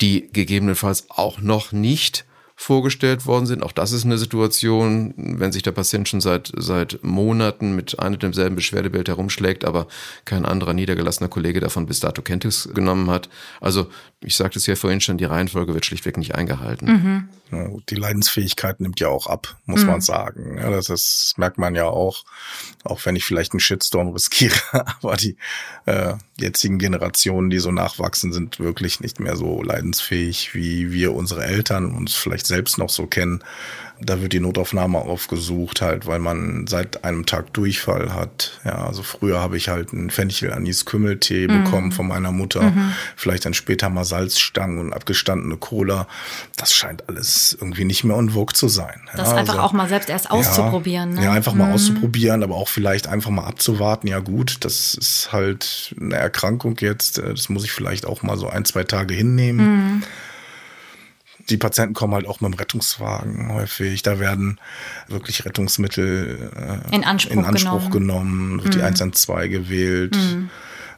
die 0.00 0.28
gegebenenfalls 0.32 1.06
auch 1.10 1.40
noch 1.40 1.72
nicht 1.72 2.24
vorgestellt 2.60 3.24
worden 3.24 3.46
sind. 3.46 3.62
Auch 3.62 3.72
das 3.72 3.90
ist 3.90 4.04
eine 4.04 4.18
Situation, 4.18 5.14
wenn 5.16 5.50
sich 5.50 5.62
der 5.62 5.72
Patient 5.72 6.06
schon 6.06 6.20
seit, 6.20 6.52
seit 6.54 6.98
Monaten 7.02 7.74
mit 7.74 7.98
einem 7.98 8.12
und 8.12 8.22
demselben 8.22 8.54
Beschwerdebild 8.54 9.08
herumschlägt, 9.08 9.64
aber 9.64 9.86
kein 10.26 10.44
anderer 10.44 10.74
niedergelassener 10.74 11.30
Kollege 11.30 11.60
davon 11.60 11.86
bis 11.86 12.00
dato 12.00 12.20
Kenntnis 12.20 12.68
genommen 12.74 13.08
hat. 13.08 13.30
Also 13.62 13.86
ich 14.22 14.36
sagte 14.36 14.58
es 14.58 14.66
ja 14.66 14.76
vorhin 14.76 15.00
schon, 15.00 15.16
die 15.16 15.24
Reihenfolge 15.24 15.72
wird 15.72 15.86
schlichtweg 15.86 16.18
nicht 16.18 16.34
eingehalten. 16.34 16.86
Mhm. 16.86 17.28
Ja, 17.50 17.68
die 17.88 17.94
Leidensfähigkeit 17.94 18.78
nimmt 18.80 19.00
ja 19.00 19.08
auch 19.08 19.26
ab, 19.26 19.56
muss 19.64 19.80
mhm. 19.80 19.86
man 19.86 20.00
sagen. 20.02 20.58
Ja, 20.58 20.70
das, 20.70 20.90
ist, 20.90 21.34
merkt 21.38 21.56
man 21.56 21.74
ja 21.74 21.86
auch, 21.86 22.24
auch 22.84 23.04
wenn 23.06 23.16
ich 23.16 23.24
vielleicht 23.24 23.52
einen 23.52 23.60
Shitstorm 23.60 24.08
riskiere, 24.08 24.54
aber 25.02 25.16
die 25.16 25.36
äh, 25.86 26.14
jetzigen 26.38 26.78
Generationen, 26.78 27.48
die 27.48 27.58
so 27.58 27.72
nachwachsen, 27.72 28.32
sind 28.32 28.60
wirklich 28.60 29.00
nicht 29.00 29.18
mehr 29.18 29.36
so 29.36 29.62
leidensfähig, 29.62 30.54
wie 30.54 30.92
wir 30.92 31.14
unsere 31.14 31.44
Eltern 31.44 31.94
uns 31.94 32.14
vielleicht 32.14 32.46
selbst 32.50 32.76
noch 32.76 32.90
so 32.90 33.06
kennen. 33.06 33.42
Da 34.02 34.22
wird 34.22 34.32
die 34.32 34.40
Notaufnahme 34.40 34.98
aufgesucht, 34.98 35.82
halt, 35.82 36.06
weil 36.06 36.20
man 36.20 36.66
seit 36.66 37.04
einem 37.04 37.26
Tag 37.26 37.52
Durchfall 37.52 38.14
hat. 38.14 38.58
Ja, 38.64 38.86
also 38.86 39.02
früher 39.02 39.40
habe 39.40 39.58
ich 39.58 39.68
halt 39.68 39.92
einen 39.92 40.08
Fenchel-Anis-Kümmeltee 40.08 41.48
mhm. 41.48 41.64
bekommen 41.64 41.92
von 41.92 42.08
meiner 42.08 42.32
Mutter. 42.32 42.62
Mhm. 42.62 42.92
Vielleicht 43.14 43.44
dann 43.44 43.52
später 43.52 43.90
mal 43.90 44.04
Salzstangen 44.04 44.78
und 44.78 44.94
abgestandene 44.94 45.58
Cola. 45.58 46.06
Das 46.56 46.72
scheint 46.72 47.08
alles 47.10 47.56
irgendwie 47.60 47.84
nicht 47.84 48.04
mehr 48.04 48.16
en 48.16 48.30
vogue 48.30 48.54
zu 48.54 48.68
sein. 48.68 49.02
Das 49.14 49.32
ja, 49.32 49.36
einfach 49.36 49.54
also, 49.54 49.66
auch 49.66 49.72
mal 49.72 49.88
selbst 49.88 50.08
erst 50.08 50.30
auszuprobieren. 50.30 51.16
Ja, 51.16 51.20
ne? 51.20 51.24
ja 51.26 51.32
einfach 51.32 51.52
mal 51.52 51.66
mhm. 51.66 51.74
auszuprobieren, 51.74 52.42
aber 52.42 52.54
auch 52.54 52.68
vielleicht 52.68 53.06
einfach 53.06 53.30
mal 53.30 53.44
abzuwarten. 53.44 54.06
Ja 54.06 54.20
gut, 54.20 54.64
das 54.64 54.94
ist 54.94 55.30
halt 55.30 55.94
eine 56.00 56.16
Erkrankung 56.16 56.76
jetzt. 56.80 57.18
Das 57.18 57.50
muss 57.50 57.64
ich 57.64 57.72
vielleicht 57.72 58.06
auch 58.06 58.22
mal 58.22 58.38
so 58.38 58.48
ein, 58.48 58.64
zwei 58.64 58.84
Tage 58.84 59.12
hinnehmen. 59.12 60.04
Die 61.50 61.56
Patienten 61.56 61.94
kommen 61.94 62.14
halt 62.14 62.26
auch 62.26 62.40
mit 62.40 62.52
dem 62.52 62.58
Rettungswagen 62.58 63.52
häufig. 63.52 64.02
Da 64.02 64.18
werden 64.18 64.58
wirklich 65.08 65.44
Rettungsmittel 65.44 66.50
äh, 66.90 66.94
in 66.94 67.04
Anspruch, 67.04 67.32
in 67.32 67.44
Anspruch 67.44 67.90
genommen, 67.90 68.58
genommen 68.58 68.62
wird 68.62 68.74
mhm. 68.74 68.78
die 68.78 68.84
112 68.84 69.50
gewählt. 69.50 70.16
Mhm. 70.16 70.50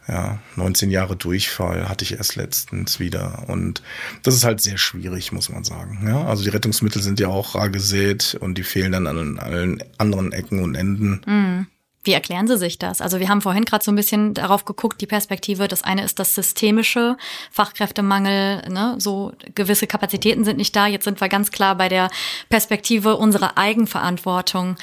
Ja, 0.08 0.40
19 0.56 0.90
Jahre 0.90 1.14
Durchfall 1.14 1.88
hatte 1.88 2.04
ich 2.04 2.14
erst 2.14 2.34
letztens 2.34 2.98
wieder. 2.98 3.44
Und 3.46 3.82
das 4.24 4.34
ist 4.34 4.44
halt 4.44 4.60
sehr 4.60 4.76
schwierig, 4.76 5.30
muss 5.30 5.48
man 5.48 5.62
sagen. 5.62 6.04
Ja, 6.06 6.24
also 6.24 6.42
die 6.42 6.50
Rettungsmittel 6.50 7.00
sind 7.00 7.20
ja 7.20 7.28
auch 7.28 7.54
rar 7.54 7.70
gesät 7.70 8.36
und 8.40 8.58
die 8.58 8.64
fehlen 8.64 8.92
dann 8.92 9.06
an 9.06 9.38
allen 9.38 9.82
anderen 9.98 10.32
Ecken 10.32 10.62
und 10.62 10.74
Enden. 10.74 11.20
Mhm. 11.24 11.66
Wie 12.04 12.12
erklären 12.12 12.48
Sie 12.48 12.58
sich 12.58 12.78
das? 12.78 13.00
Also 13.00 13.20
wir 13.20 13.28
haben 13.28 13.42
vorhin 13.42 13.64
gerade 13.64 13.84
so 13.84 13.92
ein 13.92 13.96
bisschen 13.96 14.34
darauf 14.34 14.64
geguckt, 14.64 15.00
die 15.00 15.06
Perspektive. 15.06 15.68
Das 15.68 15.84
eine 15.84 16.02
ist 16.04 16.18
das 16.18 16.34
systemische 16.34 17.16
Fachkräftemangel, 17.52 18.68
ne? 18.68 18.96
so 18.98 19.32
gewisse 19.54 19.86
Kapazitäten 19.86 20.44
sind 20.44 20.56
nicht 20.56 20.74
da. 20.74 20.88
Jetzt 20.88 21.04
sind 21.04 21.20
wir 21.20 21.28
ganz 21.28 21.52
klar 21.52 21.76
bei 21.76 21.88
der 21.88 22.10
Perspektive 22.48 23.16
unserer 23.16 23.56
Eigenverantwortung. 23.56 24.76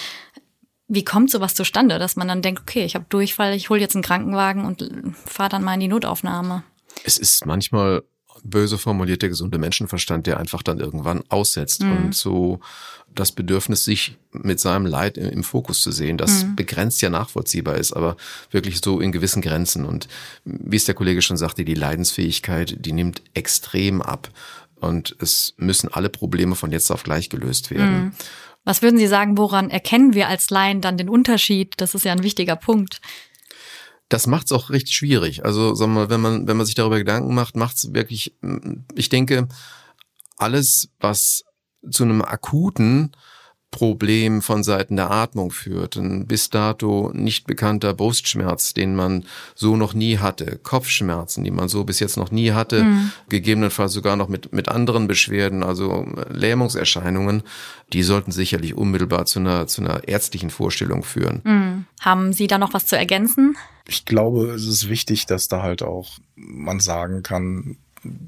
Wie 0.87 1.03
kommt 1.03 1.29
sowas 1.29 1.55
zustande, 1.55 1.99
dass 1.99 2.15
man 2.15 2.29
dann 2.29 2.41
denkt, 2.41 2.61
okay, 2.61 2.85
ich 2.85 2.95
habe 2.95 3.05
Durchfall, 3.09 3.53
ich 3.53 3.69
hole 3.69 3.81
jetzt 3.81 3.95
einen 3.95 4.03
Krankenwagen 4.03 4.63
und 4.63 4.85
fahre 5.25 5.49
dann 5.49 5.63
mal 5.63 5.73
in 5.73 5.81
die 5.81 5.87
Notaufnahme? 5.89 6.63
Es 7.03 7.17
ist 7.17 7.45
manchmal 7.45 8.03
böse 8.43 8.77
formuliert 8.77 9.21
der 9.21 9.29
gesunde 9.29 9.57
Menschenverstand, 9.57 10.27
der 10.27 10.39
einfach 10.39 10.63
dann 10.63 10.79
irgendwann 10.79 11.23
aussetzt 11.29 11.83
mhm. 11.83 11.97
und 11.97 12.15
so 12.15 12.59
das 13.15 13.31
Bedürfnis, 13.31 13.85
sich 13.85 14.17
mit 14.31 14.59
seinem 14.59 14.85
Leid 14.85 15.17
im, 15.17 15.43
Fokus 15.43 15.81
zu 15.81 15.91
sehen, 15.91 16.17
das 16.17 16.43
mhm. 16.43 16.55
begrenzt 16.55 17.01
ja 17.01 17.09
nachvollziehbar 17.09 17.75
ist, 17.75 17.93
aber 17.93 18.15
wirklich 18.51 18.81
so 18.81 18.99
in 18.99 19.11
gewissen 19.11 19.41
Grenzen. 19.41 19.85
Und 19.85 20.07
wie 20.45 20.75
es 20.75 20.85
der 20.85 20.95
Kollege 20.95 21.21
schon 21.21 21.37
sagte, 21.37 21.65
die 21.65 21.73
Leidensfähigkeit, 21.73 22.77
die 22.79 22.93
nimmt 22.93 23.21
extrem 23.33 24.01
ab. 24.01 24.29
Und 24.75 25.15
es 25.19 25.53
müssen 25.57 25.89
alle 25.91 26.09
Probleme 26.09 26.55
von 26.55 26.71
jetzt 26.71 26.91
auf 26.91 27.03
gleich 27.03 27.29
gelöst 27.29 27.71
werden. 27.71 28.03
Mhm. 28.05 28.11
Was 28.63 28.81
würden 28.81 28.99
Sie 28.99 29.07
sagen, 29.07 29.37
woran 29.37 29.69
erkennen 29.69 30.13
wir 30.13 30.27
als 30.27 30.49
Laien 30.49 30.81
dann 30.81 30.97
den 30.97 31.09
Unterschied? 31.09 31.73
Das 31.77 31.95
ist 31.95 32.05
ja 32.05 32.11
ein 32.11 32.23
wichtiger 32.23 32.55
Punkt. 32.55 33.01
Das 34.09 34.27
macht 34.27 34.47
es 34.47 34.51
auch 34.51 34.69
recht 34.69 34.91
schwierig. 34.91 35.45
Also 35.45 35.75
sagen 35.75 35.93
wir 35.93 36.01
mal, 36.01 36.09
wenn 36.09 36.21
man 36.21 36.47
wenn 36.47 36.57
man 36.57 36.65
sich 36.65 36.75
darüber 36.75 36.97
Gedanken 36.97 37.33
macht, 37.33 37.55
macht 37.55 37.77
es 37.77 37.93
wirklich. 37.93 38.35
Ich 38.95 39.09
denke, 39.09 39.47
alles, 40.37 40.89
was 40.99 41.43
zu 41.89 42.03
einem 42.03 42.21
akuten 42.21 43.11
Problem 43.71 44.41
von 44.41 44.63
Seiten 44.63 44.95
der 44.95 45.11
Atmung 45.11 45.51
führt. 45.51 45.95
Ein 45.95 46.25
bis 46.25 46.49
dato 46.49 47.11
nicht 47.13 47.45
bekannter 47.45 47.93
Brustschmerz, 47.93 48.73
den 48.73 48.95
man 48.95 49.25
so 49.53 49.75
noch 49.75 49.93
nie 49.93 50.17
hatte. 50.17 50.59
Kopfschmerzen, 50.63 51.43
die 51.43 51.51
man 51.51 51.69
so 51.69 51.83
bis 51.83 51.99
jetzt 51.99 52.17
noch 52.17 52.31
nie 52.31 52.51
hatte. 52.51 52.83
Mhm. 52.83 53.11
Gegebenenfalls 53.29 53.93
sogar 53.93 54.15
noch 54.15 54.27
mit, 54.27 54.53
mit 54.53 54.69
anderen 54.69 55.07
Beschwerden, 55.07 55.61
also 55.63 56.07
Lähmungserscheinungen. 56.31 57.43
Die 57.93 58.01
sollten 58.01 58.31
sicherlich 58.31 58.73
unmittelbar 58.73 59.25
zu 59.25 59.39
einer, 59.39 59.67
zu 59.67 59.81
einer 59.81 60.07
ärztlichen 60.07 60.49
Vorstellung 60.49 61.03
führen. 61.03 61.41
Mhm. 61.43 61.85
Haben 62.01 62.33
Sie 62.33 62.47
da 62.47 62.57
noch 62.57 62.73
was 62.73 62.87
zu 62.87 62.97
ergänzen? 62.97 63.55
Ich 63.87 64.05
glaube, 64.05 64.47
es 64.51 64.65
ist 64.65 64.89
wichtig, 64.89 65.27
dass 65.27 65.47
da 65.47 65.61
halt 65.61 65.83
auch 65.83 66.17
man 66.35 66.79
sagen 66.79 67.21
kann, 67.21 67.77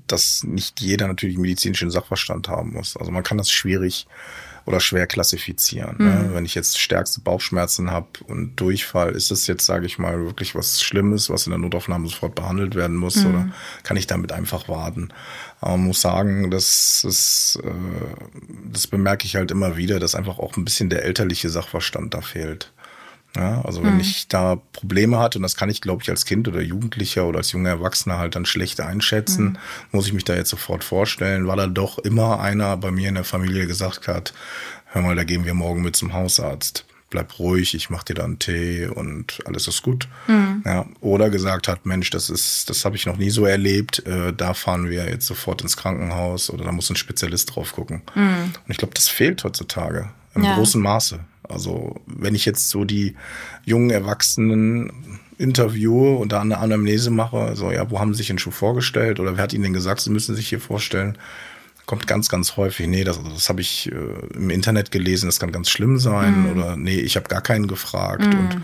dass 0.07 0.43
nicht 0.43 0.81
jeder 0.81 1.07
natürlich 1.07 1.38
medizinischen 1.38 1.91
Sachverstand 1.91 2.48
haben 2.48 2.74
muss. 2.74 2.98
Also 2.98 3.12
man 3.12 3.24
kann 3.24 3.38
das 3.38 3.50
schwierig 3.50 4.05
oder 4.65 4.80
schwer 4.80 5.08
klassifizieren. 5.08 5.96
Ne? 5.98 6.03
Mhm. 6.03 6.27
Ne? 6.27 6.36
Wenn 6.36 6.46
ich 6.46 6.56
jetzt 6.56 6.80
stärkste 6.80 7.22
Bauchschmerzen 7.22 7.91
habe 7.91 8.08
und 8.27 8.56
Durchfall, 8.56 9.12
ist 9.12 9.32
das 9.32 9.48
jetzt, 9.48 9.65
sage 9.65 9.86
ich 9.86 10.00
mal, 10.00 10.25
wirklich 10.25 10.56
was 10.56 10.82
Schlimmes, 10.82 11.30
was 11.30 11.48
in 11.48 11.51
der 11.51 11.60
Notaufnahme 11.60 12.08
sofort 12.08 12.36
behandelt 12.36 12.75
werden 12.75 12.96
muss 12.96 13.18
mhm. 13.18 13.25
oder 13.27 13.50
kann 13.84 13.98
ich 13.98 14.08
damit 14.08 14.32
einfach 14.32 14.68
warten? 14.68 15.10
Aber 15.60 15.77
man 15.77 15.88
muss 15.88 16.01
sagen, 16.01 16.50
das, 16.51 17.03
ist, 17.08 17.60
äh, 17.63 17.70
das 18.72 18.88
bemerke 18.88 19.25
ich 19.25 19.36
halt 19.36 19.51
immer 19.51 19.77
wieder, 19.77 20.00
dass 20.00 20.15
einfach 20.15 20.39
auch 20.39 20.58
ein 20.58 20.65
bisschen 20.65 20.89
der 20.89 21.03
elterliche 21.03 21.50
Sachverstand 21.50 22.13
da 22.13 22.22
fehlt. 22.22 22.72
Ja, 23.35 23.61
also 23.61 23.81
wenn 23.81 23.93
mhm. 23.93 24.01
ich 24.01 24.27
da 24.27 24.57
Probleme 24.73 25.17
hatte, 25.17 25.38
und 25.38 25.43
das 25.43 25.55
kann 25.55 25.69
ich, 25.69 25.79
glaube 25.79 26.03
ich, 26.03 26.09
als 26.09 26.25
Kind 26.25 26.47
oder 26.47 26.61
Jugendlicher 26.61 27.25
oder 27.25 27.38
als 27.38 27.51
junger 27.53 27.69
Erwachsener 27.69 28.17
halt 28.17 28.35
dann 28.35 28.45
schlecht 28.45 28.81
einschätzen, 28.81 29.45
mhm. 29.45 29.57
muss 29.91 30.07
ich 30.07 30.13
mich 30.13 30.25
da 30.25 30.35
jetzt 30.35 30.50
sofort 30.50 30.83
vorstellen, 30.83 31.47
weil 31.47 31.57
da 31.57 31.67
doch 31.67 31.97
immer 32.00 32.41
einer 32.41 32.75
bei 32.75 32.91
mir 32.91 33.07
in 33.07 33.15
der 33.15 33.23
Familie 33.23 33.67
gesagt 33.67 34.07
hat, 34.07 34.33
hör 34.88 35.01
mal, 35.01 35.15
da 35.15 35.23
gehen 35.23 35.45
wir 35.45 35.53
morgen 35.53 35.81
mit 35.81 35.95
zum 35.95 36.13
Hausarzt. 36.13 36.85
Bleib 37.09 37.39
ruhig, 37.39 37.73
ich 37.73 37.89
mach 37.89 38.03
dir 38.03 38.13
dann 38.13 38.39
Tee 38.39 38.88
und 38.88 39.39
alles 39.45 39.67
ist 39.67 39.81
gut. 39.81 40.07
Mhm. 40.27 40.63
Ja, 40.65 40.85
oder 41.01 41.29
gesagt 41.29 41.67
hat, 41.67 41.85
Mensch, 41.85 42.09
das 42.09 42.29
ist, 42.29 42.69
das 42.69 42.83
habe 42.83 42.95
ich 42.95 43.05
noch 43.05 43.17
nie 43.17 43.29
so 43.29 43.45
erlebt, 43.45 44.05
äh, 44.05 44.33
da 44.33 44.53
fahren 44.53 44.89
wir 44.89 45.09
jetzt 45.09 45.27
sofort 45.27 45.61
ins 45.61 45.77
Krankenhaus 45.77 46.50
oder 46.50 46.65
da 46.65 46.71
muss 46.71 46.89
ein 46.89 46.95
Spezialist 46.97 47.55
drauf 47.55 47.71
gucken. 47.73 48.01
Mhm. 48.15 48.53
Und 48.65 48.71
ich 48.71 48.77
glaube, 48.77 48.93
das 48.93 49.07
fehlt 49.07 49.43
heutzutage 49.43 50.09
im 50.35 50.43
ja. 50.43 50.55
großen 50.55 50.81
Maße. 50.81 51.19
Also 51.47 51.95
wenn 52.05 52.35
ich 52.35 52.45
jetzt 52.45 52.69
so 52.69 52.85
die 52.85 53.15
jungen 53.65 53.89
Erwachsenen 53.89 55.19
interviewe 55.38 56.15
und 56.17 56.31
da 56.31 56.41
eine 56.41 56.59
Anamnese 56.59 57.09
mache, 57.09 57.38
also 57.38 57.71
ja, 57.71 57.89
wo 57.89 58.00
haben 58.00 58.13
sie 58.13 58.19
sich 58.19 58.27
denn 58.27 58.39
schon 58.39 58.53
vorgestellt 58.53 59.19
oder 59.19 59.35
wer 59.35 59.43
hat 59.43 59.53
ihnen 59.53 59.63
denn 59.63 59.73
gesagt, 59.73 60.01
sie 60.01 60.11
müssen 60.11 60.35
sich 60.35 60.47
hier 60.47 60.61
vorstellen, 60.61 61.17
kommt 61.85 62.07
ganz, 62.07 62.29
ganz 62.29 62.57
häufig, 62.57 62.88
nee, 62.88 63.03
das, 63.03 63.19
das 63.21 63.50
habe 63.50 63.61
ich 63.61 63.91
äh, 63.91 64.35
im 64.35 64.50
Internet 64.50 64.91
gelesen, 64.91 65.25
das 65.25 65.39
kann 65.39 65.51
ganz 65.51 65.69
schlimm 65.69 65.97
sein 65.97 66.43
mhm. 66.43 66.51
oder 66.51 66.77
nee, 66.77 67.00
ich 67.00 67.15
habe 67.15 67.27
gar 67.27 67.41
keinen 67.41 67.67
gefragt 67.67 68.25
mhm. 68.25 68.39
und 68.39 68.61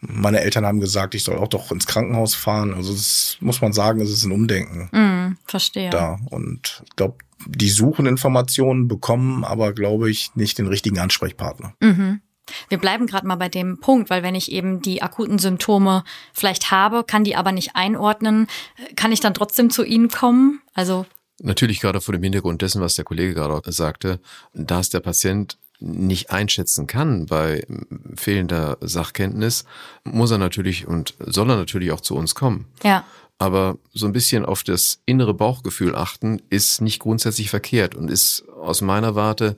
meine 0.00 0.40
Eltern 0.40 0.64
haben 0.64 0.80
gesagt, 0.80 1.14
ich 1.14 1.24
soll 1.24 1.36
auch 1.36 1.48
doch 1.48 1.70
ins 1.70 1.86
Krankenhaus 1.86 2.34
fahren. 2.34 2.72
Also 2.72 2.92
das 2.92 3.36
muss 3.40 3.60
man 3.60 3.72
sagen, 3.72 4.00
es 4.00 4.10
ist 4.10 4.24
ein 4.24 4.32
Umdenken. 4.32 4.88
Mm, 4.92 5.36
verstehe. 5.44 5.90
Da. 5.90 6.18
Und 6.30 6.82
ich 6.86 6.96
glaube, 6.96 7.16
die 7.46 7.70
suchen 7.70 8.06
Informationen, 8.06 8.88
bekommen 8.88 9.44
aber, 9.44 9.72
glaube 9.72 10.10
ich, 10.10 10.30
nicht 10.34 10.58
den 10.58 10.66
richtigen 10.66 10.98
Ansprechpartner. 10.98 11.74
Mhm. 11.80 12.20
Wir 12.68 12.78
bleiben 12.78 13.06
gerade 13.06 13.26
mal 13.26 13.36
bei 13.36 13.48
dem 13.48 13.78
Punkt, 13.78 14.10
weil 14.10 14.22
wenn 14.22 14.34
ich 14.34 14.50
eben 14.50 14.82
die 14.82 15.02
akuten 15.02 15.38
Symptome 15.38 16.02
vielleicht 16.32 16.70
habe, 16.70 17.04
kann 17.04 17.22
die 17.22 17.36
aber 17.36 17.52
nicht 17.52 17.76
einordnen, 17.76 18.48
kann 18.96 19.12
ich 19.12 19.20
dann 19.20 19.34
trotzdem 19.34 19.70
zu 19.70 19.84
Ihnen 19.84 20.08
kommen? 20.08 20.60
Also 20.74 21.06
Natürlich 21.42 21.80
gerade 21.80 22.00
vor 22.00 22.12
dem 22.12 22.22
Hintergrund 22.22 22.60
dessen, 22.60 22.82
was 22.82 22.96
der 22.96 23.04
Kollege 23.04 23.34
gerade 23.34 23.72
sagte, 23.72 24.20
da 24.52 24.80
es 24.80 24.90
der 24.90 25.00
Patient 25.00 25.58
nicht 25.80 26.30
einschätzen 26.30 26.86
kann 26.86 27.24
bei 27.26 27.66
fehlender 28.14 28.76
Sachkenntnis, 28.82 29.64
muss 30.04 30.30
er 30.30 30.38
natürlich 30.38 30.86
und 30.86 31.14
soll 31.18 31.48
er 31.48 31.56
natürlich 31.56 31.92
auch 31.92 32.02
zu 32.02 32.14
uns 32.14 32.34
kommen. 32.34 32.66
Ja. 32.82 33.04
Aber 33.40 33.78
so 33.94 34.04
ein 34.04 34.12
bisschen 34.12 34.44
auf 34.44 34.62
das 34.64 35.00
innere 35.06 35.32
Bauchgefühl 35.32 35.96
achten, 35.96 36.42
ist 36.50 36.82
nicht 36.82 36.98
grundsätzlich 36.98 37.48
verkehrt 37.48 37.94
und 37.94 38.10
ist 38.10 38.44
aus 38.60 38.82
meiner 38.82 39.14
Warte 39.14 39.56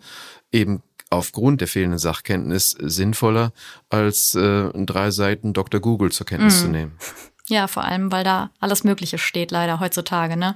eben 0.52 0.82
aufgrund 1.10 1.60
der 1.60 1.66
fehlenden 1.66 1.98
Sachkenntnis 1.98 2.76
sinnvoller, 2.80 3.52
als 3.90 4.36
äh, 4.36 4.68
drei 4.72 5.10
Seiten 5.10 5.52
Dr. 5.52 5.80
Google 5.80 6.12
zur 6.12 6.26
Kenntnis 6.26 6.60
mm. 6.60 6.64
zu 6.64 6.68
nehmen. 6.68 6.92
Ja, 7.48 7.66
vor 7.66 7.82
allem, 7.82 8.12
weil 8.12 8.22
da 8.22 8.50
alles 8.60 8.84
Mögliche 8.84 9.18
steht, 9.18 9.50
leider 9.50 9.80
heutzutage. 9.80 10.36
Ne? 10.36 10.54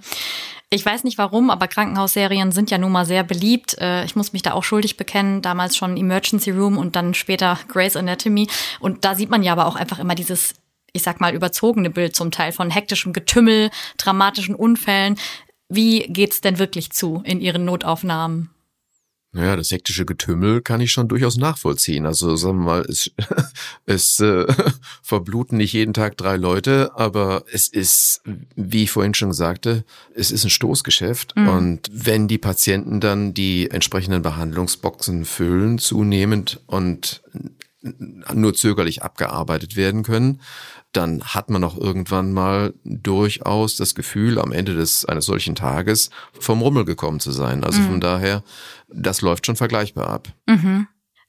Ich 0.70 0.86
weiß 0.86 1.02
nicht 1.02 1.18
warum, 1.18 1.50
aber 1.50 1.66
Krankenhausserien 1.66 2.52
sind 2.52 2.70
ja 2.70 2.78
nun 2.78 2.92
mal 2.92 3.06
sehr 3.06 3.24
beliebt. 3.24 3.76
Äh, 3.80 4.04
ich 4.04 4.14
muss 4.14 4.32
mich 4.32 4.42
da 4.42 4.52
auch 4.52 4.62
schuldig 4.62 4.96
bekennen. 4.96 5.42
Damals 5.42 5.76
schon 5.76 5.96
Emergency 5.96 6.52
Room 6.52 6.78
und 6.78 6.94
dann 6.94 7.12
später 7.12 7.58
Grey's 7.66 7.96
Anatomy. 7.96 8.46
Und 8.78 9.04
da 9.04 9.16
sieht 9.16 9.30
man 9.30 9.42
ja 9.42 9.50
aber 9.50 9.66
auch 9.66 9.74
einfach 9.74 9.98
immer 9.98 10.14
dieses 10.14 10.54
ich 10.96 11.02
sag 11.02 11.20
mal, 11.20 11.34
überzogene 11.34 11.90
Bild 11.90 12.16
zum 12.16 12.30
Teil 12.30 12.52
von 12.52 12.70
hektischem 12.70 13.12
Getümmel, 13.12 13.70
dramatischen 13.98 14.54
Unfällen. 14.54 15.16
Wie 15.68 16.00
geht's 16.08 16.40
denn 16.40 16.58
wirklich 16.58 16.90
zu 16.90 17.22
in 17.24 17.40
Ihren 17.40 17.64
Notaufnahmen? 17.64 18.50
Naja, 19.36 19.54
das 19.54 19.70
hektische 19.70 20.06
Getümmel 20.06 20.62
kann 20.62 20.80
ich 20.80 20.92
schon 20.92 21.08
durchaus 21.08 21.36
nachvollziehen. 21.36 22.06
Also 22.06 22.36
sagen 22.36 22.60
wir 22.60 22.64
mal, 22.64 22.80
es, 22.88 23.10
es 23.84 24.18
äh, 24.20 24.46
verbluten 25.02 25.58
nicht 25.58 25.74
jeden 25.74 25.92
Tag 25.92 26.16
drei 26.16 26.36
Leute, 26.36 26.92
aber 26.94 27.44
es 27.52 27.68
ist, 27.68 28.22
wie 28.54 28.84
ich 28.84 28.90
vorhin 28.90 29.12
schon 29.12 29.34
sagte, 29.34 29.84
es 30.14 30.30
ist 30.30 30.44
ein 30.44 30.50
Stoßgeschäft. 30.50 31.36
Mhm. 31.36 31.48
Und 31.48 31.90
wenn 31.92 32.28
die 32.28 32.38
Patienten 32.38 33.00
dann 33.00 33.34
die 33.34 33.70
entsprechenden 33.70 34.22
Behandlungsboxen 34.22 35.26
füllen, 35.26 35.78
zunehmend 35.78 36.60
und 36.66 37.22
nur 38.32 38.54
zögerlich 38.54 39.02
abgearbeitet 39.02 39.76
werden 39.76 40.02
können, 40.02 40.40
dann 40.96 41.22
hat 41.22 41.50
man 41.50 41.62
auch 41.64 41.76
irgendwann 41.76 42.32
mal 42.32 42.74
durchaus 42.84 43.76
das 43.76 43.94
Gefühl, 43.94 44.38
am 44.38 44.52
Ende 44.52 44.74
des 44.74 45.04
eines 45.04 45.26
solchen 45.26 45.54
Tages 45.54 46.10
vom 46.38 46.62
Rummel 46.62 46.84
gekommen 46.84 47.20
zu 47.20 47.32
sein. 47.32 47.64
Also 47.64 47.80
mhm. 47.80 47.86
von 47.86 48.00
daher, 48.00 48.42
das 48.88 49.20
läuft 49.20 49.46
schon 49.46 49.56
vergleichbar 49.56 50.08
ab. 50.08 50.28
Mhm. 50.46 50.88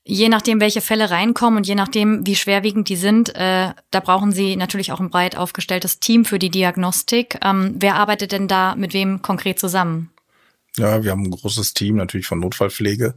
Je 0.09 0.29
nachdem, 0.29 0.61
welche 0.61 0.79
Fälle 0.79 1.09
reinkommen 1.09 1.57
und 1.57 1.67
je 1.67 1.75
nachdem, 1.75 2.25
wie 2.25 2.35
schwerwiegend 2.35 2.87
die 2.87 2.95
sind, 2.95 3.35
äh, 3.35 3.73
da 3.91 3.99
brauchen 3.99 4.31
Sie 4.31 4.55
natürlich 4.55 4.93
auch 4.93 5.01
ein 5.01 5.09
breit 5.09 5.35
aufgestelltes 5.37 5.99
Team 5.99 6.23
für 6.23 6.39
die 6.39 6.49
Diagnostik. 6.49 7.37
Ähm, 7.43 7.75
wer 7.77 7.95
arbeitet 7.95 8.31
denn 8.31 8.47
da 8.47 8.75
mit 8.75 8.93
wem 8.93 9.21
konkret 9.21 9.59
zusammen? 9.59 10.11
Ja, 10.77 11.03
wir 11.03 11.11
haben 11.11 11.23
ein 11.23 11.31
großes 11.31 11.73
Team 11.73 11.95
natürlich 11.95 12.27
von 12.27 12.39
Notfallpflege, 12.39 13.15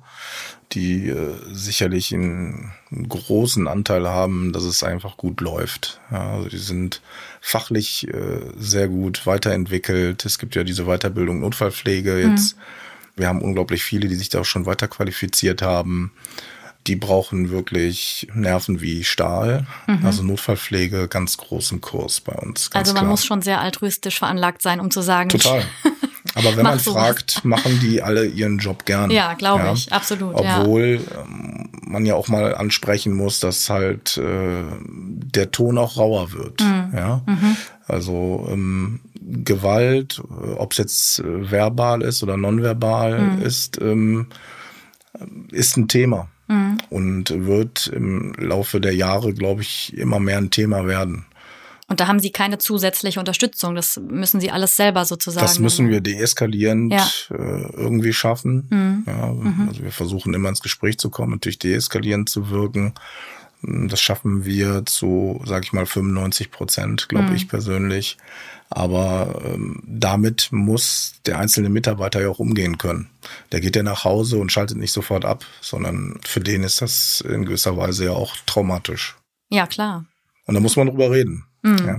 die 0.73 1.09
äh, 1.09 1.35
sicherlich 1.53 2.15
einen, 2.15 2.73
einen, 2.91 3.09
großen 3.09 3.69
Anteil 3.69 4.09
haben, 4.09 4.53
dass 4.53 4.63
es 4.63 4.83
einfach 4.83 5.17
gut 5.17 5.41
läuft. 5.41 6.01
Ja, 6.11 6.33
also 6.33 6.49
die 6.49 6.59
sind 6.59 7.03
fachlich 7.41 8.09
äh, 8.09 8.41
sehr 8.57 8.89
gut 8.89 9.27
weiterentwickelt. 9.27 10.25
Es 10.25 10.39
gibt 10.39 10.55
ja 10.55 10.65
diese 10.65 10.85
Weiterbildung 10.87 11.41
Notfallpflege 11.41 12.19
jetzt. 12.21 12.57
Mhm. 12.57 12.61
Wir 13.17 13.29
haben 13.29 13.43
unglaublich 13.43 13.83
viele, 13.83 14.09
die 14.09 14.15
sich 14.15 14.31
da 14.31 14.41
auch 14.41 14.45
schon 14.47 14.65
weiter 14.65 14.89
qualifiziert 14.89 15.61
haben. 15.61 16.13
Die 16.87 16.97
brauchen 16.97 17.51
wirklich 17.51 18.27
Nerven 18.33 18.81
wie 18.81 19.05
Stahl. 19.05 19.67
Mhm. 19.87 20.07
Also 20.07 20.23
Notfallpflege, 20.23 21.09
ganz 21.09 21.37
großen 21.37 21.83
Kurs 21.83 22.23
bei 22.23 22.33
uns. 22.33 22.71
also 22.73 22.95
man 22.95 23.03
klar. 23.03 23.11
muss 23.11 23.27
schon 23.27 23.43
sehr 23.43 23.61
altruistisch 23.61 24.19
veranlagt 24.19 24.63
sein, 24.63 24.81
um 24.81 24.91
zu 24.91 25.03
sagen. 25.03 25.29
Total. 25.29 25.63
Aber 26.35 26.57
wenn 26.57 26.65
man 26.65 26.79
fragt, 26.79 27.45
machen 27.45 27.81
die 27.81 28.03
alle 28.03 28.27
ihren 28.27 28.59
Job 28.59 28.85
gern. 28.85 29.11
Ja, 29.11 29.35
glaube 29.35 29.65
ja? 29.65 29.73
ich, 29.73 29.93
absolut. 29.93 30.35
Obwohl 30.35 31.01
ja. 31.05 31.23
Ähm, 31.23 31.69
man 31.83 32.07
ja 32.07 32.15
auch 32.15 32.29
mal 32.29 32.55
ansprechen 32.55 33.15
muss, 33.15 33.41
dass 33.41 33.69
halt 33.69 34.17
äh, 34.17 34.63
der 34.89 35.51
Ton 35.51 35.79
auch 35.79 35.97
rauer 35.97 36.33
wird. 36.33 36.61
Mhm. 36.61 36.93
Ja, 36.95 37.23
mhm. 37.27 37.57
also 37.87 38.49
ähm, 38.51 39.01
Gewalt, 39.21 40.23
ob 40.57 40.73
es 40.73 40.79
jetzt 40.79 41.19
äh, 41.21 41.51
verbal 41.51 42.03
ist 42.03 42.23
oder 42.23 42.37
nonverbal 42.37 43.21
mhm. 43.21 43.43
ist, 43.43 43.81
ähm, 43.81 44.27
ist 45.51 45.77
ein 45.77 45.89
Thema 45.89 46.29
mhm. 46.49 46.79
und 46.91 47.47
wird 47.47 47.89
im 47.89 48.33
Laufe 48.39 48.81
der 48.81 48.95
Jahre, 48.95 49.35
glaube 49.35 49.63
ich, 49.63 49.97
immer 49.97 50.21
mehr 50.21 50.39
ein 50.39 50.51
Thema 50.51 50.87
werden. 50.87 51.27
Und 51.91 51.99
da 51.99 52.07
haben 52.07 52.21
sie 52.21 52.31
keine 52.31 52.59
zusätzliche 52.59 53.19
Unterstützung. 53.19 53.75
Das 53.75 54.01
müssen 54.01 54.41
sie 54.41 54.53
alles 54.53 54.77
selber 54.77 55.05
sozusagen. 55.05 55.45
Das 55.45 55.59
müssen 55.59 55.89
wir 55.89 56.01
deeskalierend 56.01 56.93
ja. 56.93 57.05
äh, 57.31 57.69
irgendwie 57.73 58.13
schaffen. 58.13 58.69
Mhm. 58.71 59.05
Ja, 59.09 59.27
mhm. 59.27 59.67
Also 59.69 59.83
wir 59.83 59.91
versuchen 59.91 60.33
immer 60.33 60.49
ins 60.49 60.63
Gespräch 60.63 60.99
zu 60.99 61.11
kommen, 61.11 61.33
natürlich 61.33 61.59
deeskalierend 61.59 62.29
zu 62.29 62.49
wirken. 62.51 62.95
Das 63.63 64.01
schaffen 64.01 64.45
wir 64.45 64.87
zu, 64.87 65.43
sag 65.45 65.65
ich 65.65 65.73
mal, 65.73 65.85
95 65.85 66.53
Prozent, 66.53 67.09
glaube 67.09 67.31
mhm. 67.31 67.35
ich 67.35 67.49
persönlich. 67.49 68.19
Aber 68.69 69.43
ähm, 69.45 69.83
damit 69.85 70.51
muss 70.53 71.15
der 71.27 71.41
einzelne 71.41 71.71
Mitarbeiter 71.71 72.23
ja 72.23 72.29
auch 72.29 72.39
umgehen 72.39 72.79
können. 72.79 73.11
Der 73.51 73.61
geht 73.61 73.75
ja 73.75 73.83
nach 73.83 74.05
Hause 74.05 74.39
und 74.39 74.53
schaltet 74.53 74.79
nicht 74.79 74.93
sofort 74.93 75.25
ab, 75.25 75.45
sondern 75.61 76.21
für 76.25 76.39
den 76.39 76.63
ist 76.63 76.83
das 76.83 77.21
in 77.21 77.47
gewisser 77.47 77.77
Weise 77.77 78.05
ja 78.05 78.13
auch 78.13 78.37
traumatisch. 78.47 79.17
Ja, 79.49 79.67
klar. 79.67 80.05
Und 80.47 80.55
da 80.55 80.61
muss 80.61 80.77
man 80.77 80.87
drüber 80.87 81.11
reden. 81.11 81.47
Mhm. 81.63 81.87
Ja. 81.87 81.99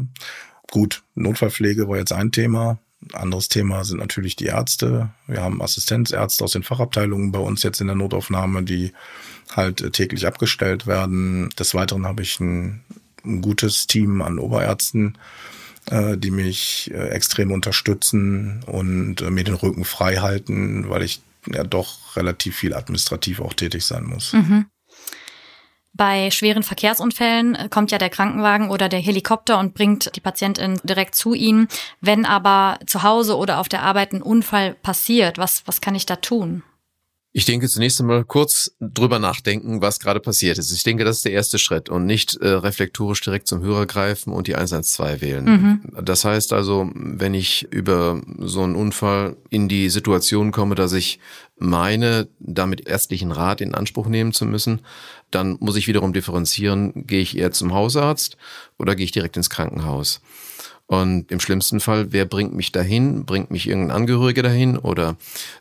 Gut, 0.70 1.04
Notfallpflege 1.16 1.88
war 1.88 1.98
jetzt 1.98 2.14
ein 2.14 2.32
Thema. 2.32 2.80
Anderes 3.14 3.50
Thema 3.50 3.84
sind 3.84 3.98
natürlich 3.98 4.36
die 4.36 4.46
Ärzte. 4.46 5.10
Wir 5.28 5.42
haben 5.42 5.62
Assistenzärzte 5.62 6.44
aus 6.44 6.52
den 6.52 6.64
Fachabteilungen 6.64 7.32
bei 7.32 7.40
uns 7.40 7.64
jetzt 7.64 7.82
in 7.82 7.88
der 7.88 7.96
Notaufnahme, 7.96 8.64
die 8.64 8.94
halt 9.56 9.94
täglich 9.94 10.28
abgestellt 10.28 10.88
werden. 10.88 11.50
Des 11.58 11.74
Weiteren 11.74 12.06
habe 12.06 12.22
ich 12.22 12.40
ein, 12.40 12.82
ein 13.26 13.42
gutes 13.42 13.88
Team 13.88 14.22
an 14.22 14.40
Oberärzten, 14.40 15.18
äh, 15.90 16.16
die 16.16 16.32
mich 16.32 16.92
äh, 16.94 17.10
extrem 17.10 17.52
unterstützen 17.52 18.64
und 18.68 19.22
äh, 19.22 19.32
mir 19.32 19.44
den 19.44 19.56
Rücken 19.56 19.84
frei 19.84 20.18
halten, 20.18 20.90
weil 20.90 21.02
ich 21.02 21.22
ja 21.52 21.64
doch 21.64 22.16
relativ 22.16 22.56
viel 22.56 22.74
administrativ 22.74 23.42
auch 23.42 23.54
tätig 23.54 23.84
sein 23.84 24.04
muss. 24.04 24.34
Mhm. 24.34 24.68
Bei 25.94 26.32
schweren 26.32 26.64
Verkehrsunfällen 26.64 27.56
äh, 27.56 27.70
kommt 27.70 27.92
ja 27.92 27.98
der 27.98 28.10
Krankenwagen 28.10 28.70
oder 28.70 28.88
der 28.88 29.00
Helikopter 29.00 29.60
und 29.60 29.74
bringt 29.74 30.16
die 30.16 30.22
Patientin 30.22 30.80
direkt 30.84 31.16
zu 31.16 31.34
Ihnen. 31.34 31.68
Wenn 32.00 32.26
aber 32.26 32.80
zu 32.88 33.04
Hause 33.04 33.38
oder 33.38 33.60
auf 33.60 33.68
der 33.68 33.84
Arbeit 33.84 34.14
ein 34.14 34.22
Unfall 34.22 34.74
passiert, 34.74 35.38
was, 35.38 35.64
was 35.68 35.82
kann 35.82 35.96
ich 35.96 36.06
da 36.06 36.16
tun? 36.16 36.64
Ich 37.34 37.46
denke 37.46 37.70
zunächst 37.70 38.00
einmal 38.02 38.26
kurz 38.26 38.76
drüber 38.82 39.18
nachdenken, 39.18 39.82
was 39.82 40.02
gerade 40.02 40.20
passiert 40.20 40.58
ist. 40.58 40.72
Ich 40.74 40.84
denke, 40.84 41.06
das 41.06 41.18
ist 41.18 41.26
der 41.26 41.32
erste 41.32 41.60
Schritt 41.60 41.88
und 41.88 42.06
nicht 42.06 42.36
äh, 42.36 42.50
reflektorisch 42.50 43.22
direkt 43.22 43.48
zum 43.48 43.62
Hörer 43.62 43.86
greifen 43.86 44.34
und 44.34 44.48
die 44.48 44.56
112 44.56 45.22
wählen. 45.22 45.46
Mhm. 45.46 45.82
Das 46.04 46.26
heißt 46.26 46.52
also, 46.52 46.90
wenn 46.94 47.34
ich 47.34 47.72
über 47.72 48.22
so 48.40 48.64
einen 48.64 48.76
Unfall 48.76 49.38
in 49.50 49.70
die 49.70 49.90
Situation 49.90 50.52
komme, 50.52 50.76
dass 50.76 50.92
ich 50.92 51.20
meine, 51.58 52.28
damit 52.40 52.88
ärztlichen 52.88 53.32
Rat 53.32 53.62
in 53.62 53.76
Anspruch 53.76 54.08
nehmen 54.08 54.34
zu 54.34 54.46
müssen, 54.46 54.82
dann 55.30 55.56
muss 55.62 55.78
ich 55.78 55.88
wiederum 55.88 56.12
differenzieren, 56.12 57.08
gehe 57.08 57.22
ich 57.22 57.38
eher 57.38 57.52
zum 57.52 57.74
Hausarzt 57.74 58.36
oder 58.78 58.96
gehe 58.96 59.06
ich 59.06 59.12
direkt 59.12 59.38
ins 59.38 59.50
Krankenhaus. 59.50 60.22
Und 60.92 61.32
im 61.32 61.40
schlimmsten 61.40 61.80
Fall, 61.80 62.12
wer 62.12 62.26
bringt 62.26 62.54
mich 62.54 62.74
dahin? 62.74 63.26
Bringt 63.26 63.50
mich 63.50 63.66
irgendein 63.66 63.96
Angehöriger 63.96 64.44
dahin 64.44 64.78
oder 64.78 65.16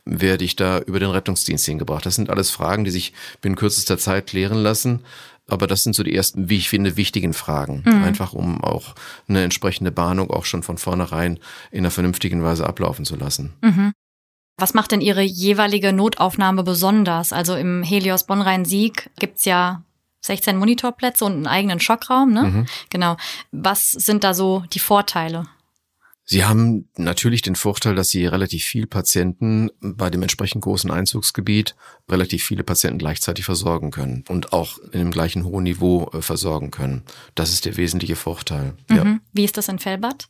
werde 0.04 0.42
ich 0.42 0.56
da 0.56 0.80
über 0.80 0.98
den 0.98 1.10
Rettungsdienst 1.10 1.64
hingebracht? 1.66 2.04
Das 2.04 2.16
sind 2.16 2.30
alles 2.30 2.50
Fragen, 2.50 2.82
die 2.82 2.90
sich 2.90 3.12
binnen 3.40 3.54
kürzester 3.54 3.96
Zeit 3.96 4.26
klären 4.26 4.58
lassen. 4.58 5.04
Aber 5.46 5.68
das 5.68 5.84
sind 5.84 5.94
so 5.94 6.02
die 6.02 6.16
ersten, 6.16 6.50
wie 6.50 6.56
ich 6.56 6.68
finde, 6.68 6.96
wichtigen 6.96 7.32
Fragen. 7.32 7.84
Mhm. 7.86 8.02
Einfach 8.02 8.32
um 8.32 8.64
auch 8.64 8.96
eine 9.28 9.44
entsprechende 9.44 9.92
Bahnung 9.92 10.30
auch 10.30 10.46
schon 10.46 10.64
von 10.64 10.78
vornherein 10.78 11.38
in 11.70 11.78
einer 11.78 11.92
vernünftigen 11.92 12.42
Weise 12.42 12.66
ablaufen 12.66 13.04
zu 13.04 13.14
lassen. 13.14 13.52
Mhm. 13.62 13.92
Was 14.56 14.74
macht 14.74 14.90
denn 14.90 15.00
Ihre 15.00 15.22
jeweilige 15.22 15.92
Notaufnahme 15.92 16.64
besonders? 16.64 17.32
Also 17.32 17.54
im 17.54 17.84
Helios 17.84 18.24
Bonn-Rhein-Sieg 18.26 19.10
gibt's 19.16 19.44
ja 19.44 19.84
16 20.22 20.56
Monitorplätze 20.56 21.24
und 21.24 21.33
einen 21.33 21.46
eigenen 21.46 21.80
Schockraum, 21.80 22.33
ne? 22.33 22.42
Mhm. 22.42 22.66
Genau. 22.90 23.16
Was 23.52 23.92
sind 23.92 24.24
da 24.24 24.35
so 24.35 24.64
die 24.72 24.78
Vorteile? 24.78 25.46
Sie 26.33 26.44
haben 26.44 26.88
natürlich 26.96 27.42
den 27.42 27.56
Vorteil, 27.56 27.96
dass 27.96 28.11
Sie 28.11 28.24
relativ 28.24 28.62
viel 28.62 28.87
Patienten 28.87 29.68
bei 29.80 30.11
dem 30.11 30.22
entsprechend 30.22 30.62
großen 30.62 30.88
Einzugsgebiet 30.88 31.74
relativ 32.09 32.44
viele 32.44 32.62
Patienten 32.62 32.98
gleichzeitig 32.98 33.44
versorgen 33.44 33.90
können 33.90 34.22
und 34.28 34.52
auch 34.52 34.78
in 34.92 35.00
dem 35.00 35.11
gleichen 35.11 35.44
hohen 35.44 35.64
Niveau 35.64 36.09
äh, 36.12 36.22
versorgen 36.22 36.70
können. 36.70 37.02
Das 37.35 37.52
ist 37.52 37.64
der 37.64 37.76
wesentliche 37.76 38.14
Vorteil. 38.14 38.74
Mhm. 38.88 38.96
Ja. 38.96 39.18
Wie 39.33 39.44
ist 39.44 39.56
das 39.56 39.68
in 39.68 39.80
Fellbad? 39.80 40.28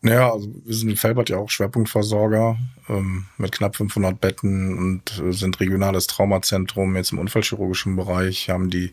Naja, 0.00 0.32
also 0.32 0.48
wir 0.64 0.74
sind 0.74 0.90
in 0.90 0.96
Felbert 0.96 1.28
ja 1.28 1.36
auch 1.38 1.50
Schwerpunktversorger 1.50 2.58
ähm, 2.88 3.26
mit 3.38 3.52
knapp 3.52 3.76
500 3.76 4.20
Betten 4.20 4.78
und 4.78 5.20
äh, 5.20 5.32
sind 5.32 5.58
regionales 5.60 6.06
Traumazentrum 6.06 6.94
jetzt 6.96 7.12
im 7.12 7.18
unfallchirurgischen 7.18 7.96
Bereich, 7.96 8.50
haben 8.50 8.70
die 8.70 8.92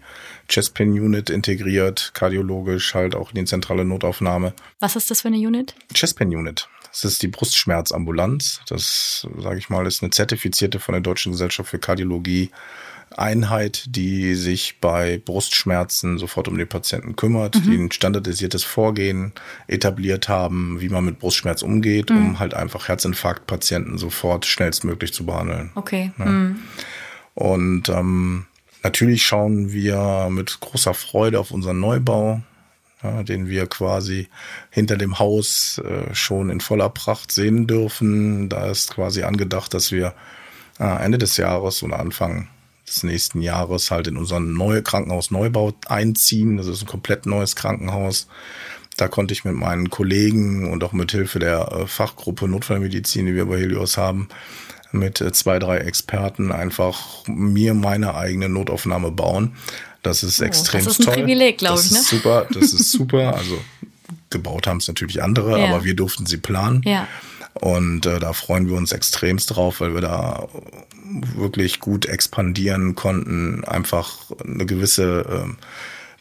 Chestpain 0.50 0.92
Unit 0.92 1.30
integriert, 1.30 2.12
kardiologisch 2.14 2.96
halt 2.96 3.16
auch 3.16 3.30
in 3.30 3.36
die 3.36 3.46
zentrale 3.46 3.86
Notaufnahme. 3.86 4.54
Was 4.80 4.96
ist 4.96 5.12
das 5.12 5.22
für 5.22 5.28
eine 5.28 5.38
Unit? 5.38 5.76
Chestpain 5.94 6.30
Unit. 6.30 6.68
Das 6.94 7.06
ist 7.06 7.24
die 7.24 7.28
Brustschmerzambulanz. 7.28 8.62
Das, 8.68 9.28
sage 9.40 9.58
ich 9.58 9.70
mal, 9.70 9.88
ist 9.88 10.04
eine 10.04 10.12
zertifizierte 10.12 10.80
von 10.80 10.94
der 10.94 11.02
Deutschen 11.02 11.32
Gesellschaft 11.32 11.70
für 11.70 11.80
Kardiologie 11.80 12.52
Einheit, 13.18 13.86
die 13.88 14.36
sich 14.36 14.80
bei 14.80 15.18
Brustschmerzen 15.18 16.18
sofort 16.18 16.48
um 16.48 16.58
den 16.58 16.68
Patienten 16.68 17.16
kümmert, 17.16 17.56
mhm. 17.56 17.62
die 17.64 17.78
ein 17.78 17.92
standardisiertes 17.92 18.64
Vorgehen 18.64 19.34
etabliert 19.68 20.30
haben, 20.30 20.82
wie 20.82 20.90
man 20.90 21.06
mit 21.06 21.20
Brustschmerz 21.20 21.62
umgeht, 21.62 22.10
mhm. 22.10 22.18
um 22.18 22.40
halt 22.40 22.54
einfach 22.54 22.88
Herzinfarktpatienten 22.88 23.98
sofort 23.98 24.46
schnellstmöglich 24.46 25.14
zu 25.14 25.26
behandeln. 25.26 25.72
Okay. 25.76 26.12
Ja. 26.18 26.26
Mhm. 26.26 26.60
Und 27.36 27.90
ähm, 27.90 28.46
natürlich 28.84 29.24
schauen 29.24 29.72
wir 29.72 30.28
mit 30.30 30.60
großer 30.60 30.94
Freude 30.94 31.40
auf 31.40 31.52
unseren 31.52 31.80
Neubau, 31.80 32.42
ja, 33.02 33.24
den 33.24 33.48
wir 33.48 33.68
quasi 33.68 34.28
hinter 34.70 34.98
dem 34.98 35.20
Haus 35.20 35.82
äh, 35.84 36.14
schon 36.14 36.50
in 36.50 36.62
voller 36.62 36.90
Pracht 36.90 37.32
sehen 37.32 37.68
dürfen. 37.68 38.50
Da 38.50 38.68
ist 38.68 38.94
quasi 38.94 39.24
angedacht, 39.24 39.74
dass 39.74 39.92
wir 39.92 40.14
äh, 40.80 41.04
Ende 41.04 41.18
des 41.18 41.38
Jahres 41.38 41.84
oder 41.84 42.00
Anfang 42.00 42.48
des 42.88 43.04
nächsten 43.04 43.42
Jahres 43.42 43.92
halt 43.92 44.08
in 44.08 44.18
unseren 44.18 44.54
neue 44.54 44.84
Krankenhausneubau 44.84 45.74
einziehen. 45.88 46.58
Das 46.58 46.68
ist 46.68 46.82
ein 46.82 46.88
komplett 46.88 47.26
neues 47.26 47.56
Krankenhaus. 47.56 48.28
Da 48.98 49.08
konnte 49.08 49.34
ich 49.34 49.44
mit 49.44 49.56
meinen 49.56 49.90
Kollegen 49.90 50.72
und 50.72 50.84
auch 50.84 50.94
mit 50.94 51.12
Hilfe 51.12 51.40
der 51.40 51.72
äh, 51.72 51.88
Fachgruppe 51.88 52.48
Notfallmedizin, 52.48 53.26
die 53.26 53.36
wir 53.36 53.46
bei 53.46 53.58
Helios 53.60 53.98
haben, 53.98 54.28
mit 54.92 55.20
äh, 55.22 55.32
zwei, 55.32 55.58
drei 55.60 55.78
Experten 55.78 56.52
einfach 56.52 57.26
mir 57.28 57.74
meine 57.74 58.16
eigene 58.16 58.50
Notaufnahme 58.50 59.12
bauen. 59.12 59.56
Das 60.04 60.22
ist 60.22 60.42
oh, 60.42 60.46
extrem 60.46 60.82
toll. 60.82 60.90
Das 60.90 61.00
ist 61.00 61.08
ein 61.08 61.14
Privileg, 61.14 61.58
glaube 61.58 61.80
ich. 61.80 61.90
Das 61.90 61.98
ist 61.98 62.12
ne? 62.12 62.18
super, 62.20 62.48
das 62.54 62.74
ist 62.74 62.92
super. 62.92 63.36
Also 63.36 63.58
gebaut 64.30 64.68
haben 64.68 64.78
es 64.78 64.88
natürlich 64.88 65.24
andere, 65.24 65.60
ja. 65.60 65.68
aber 65.68 65.84
wir 65.84 65.96
durften 65.96 66.26
sie 66.26 66.38
planen. 66.38 66.82
Ja. 66.86 67.08
Und 67.54 68.06
äh, 68.06 68.20
da 68.20 68.34
freuen 68.34 68.68
wir 68.68 68.76
uns 68.76 68.92
extremst 68.92 69.56
drauf, 69.56 69.80
weil 69.80 69.94
wir 69.94 70.02
da 70.02 70.48
wirklich 71.36 71.80
gut 71.80 72.06
expandieren 72.06 72.96
konnten, 72.96 73.64
einfach 73.64 74.32
eine 74.44 74.66
gewisse 74.66 75.46
äh, 75.48 75.54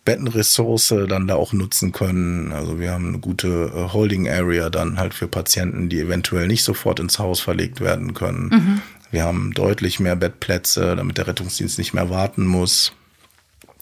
Bettenressource 0.04 0.94
dann 1.08 1.28
da 1.28 1.36
auch 1.36 1.52
nutzen 1.52 1.92
können. 1.92 2.52
Also 2.52 2.80
wir 2.80 2.90
haben 2.90 3.08
eine 3.08 3.18
gute 3.18 3.72
äh, 3.74 3.92
Holding 3.92 4.28
Area 4.28 4.68
dann 4.68 4.98
halt 4.98 5.14
für 5.14 5.28
Patienten, 5.28 5.88
die 5.88 6.00
eventuell 6.00 6.48
nicht 6.48 6.64
sofort 6.64 6.98
ins 6.98 7.18
Haus 7.18 7.40
verlegt 7.40 7.80
werden 7.80 8.14
können. 8.14 8.48
Mhm. 8.48 8.82
Wir 9.12 9.24
haben 9.24 9.52
deutlich 9.52 10.00
mehr 10.00 10.16
Bettplätze, 10.16 10.96
damit 10.96 11.18
der 11.18 11.26
Rettungsdienst 11.26 11.78
nicht 11.78 11.92
mehr 11.92 12.10
warten 12.10 12.46
muss. 12.46 12.92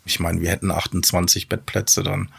Ich 0.05 0.21
meine, 0.21 0.41
wir 0.41 0.51
hätten 0.51 0.71
28 0.71 1.49
Bettplätze 1.49 2.03
dann. 2.03 2.31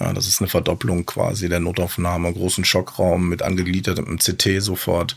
Ja, 0.00 0.12
das 0.12 0.26
ist 0.26 0.40
eine 0.40 0.48
Verdopplung 0.48 1.06
quasi 1.06 1.48
der 1.48 1.60
Notaufnahme, 1.60 2.32
großen 2.32 2.64
Schockraum 2.64 3.28
mit 3.28 3.42
angegliedertem 3.42 4.18
CT 4.18 4.60
sofort. 4.60 5.16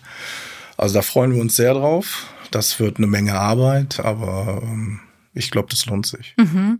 Also 0.77 0.95
da 0.95 1.01
freuen 1.01 1.33
wir 1.33 1.41
uns 1.41 1.55
sehr 1.55 1.73
drauf. 1.73 2.27
Das 2.51 2.79
wird 2.79 2.97
eine 2.97 3.07
Menge 3.07 3.33
Arbeit, 3.33 3.99
aber 3.99 4.61
ähm, 4.63 4.99
ich 5.33 5.51
glaube, 5.51 5.69
das 5.69 5.85
lohnt 5.85 6.05
sich. 6.05 6.33
Mhm. 6.37 6.79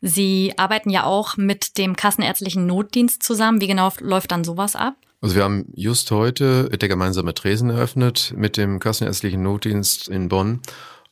Sie 0.00 0.52
arbeiten 0.56 0.90
ja 0.90 1.04
auch 1.04 1.36
mit 1.36 1.78
dem 1.78 1.96
kassenärztlichen 1.96 2.66
Notdienst 2.66 3.22
zusammen. 3.22 3.60
Wie 3.60 3.66
genau 3.66 3.92
läuft 4.00 4.30
dann 4.30 4.44
sowas 4.44 4.76
ab? 4.76 4.94
Also 5.20 5.36
wir 5.36 5.44
haben 5.44 5.66
just 5.74 6.10
heute 6.10 6.68
der 6.68 6.88
gemeinsame 6.88 7.34
Tresen 7.34 7.70
eröffnet 7.70 8.34
mit 8.36 8.56
dem 8.56 8.78
kassenärztlichen 8.78 9.42
Notdienst 9.42 10.08
in 10.08 10.28
Bonn. 10.28 10.60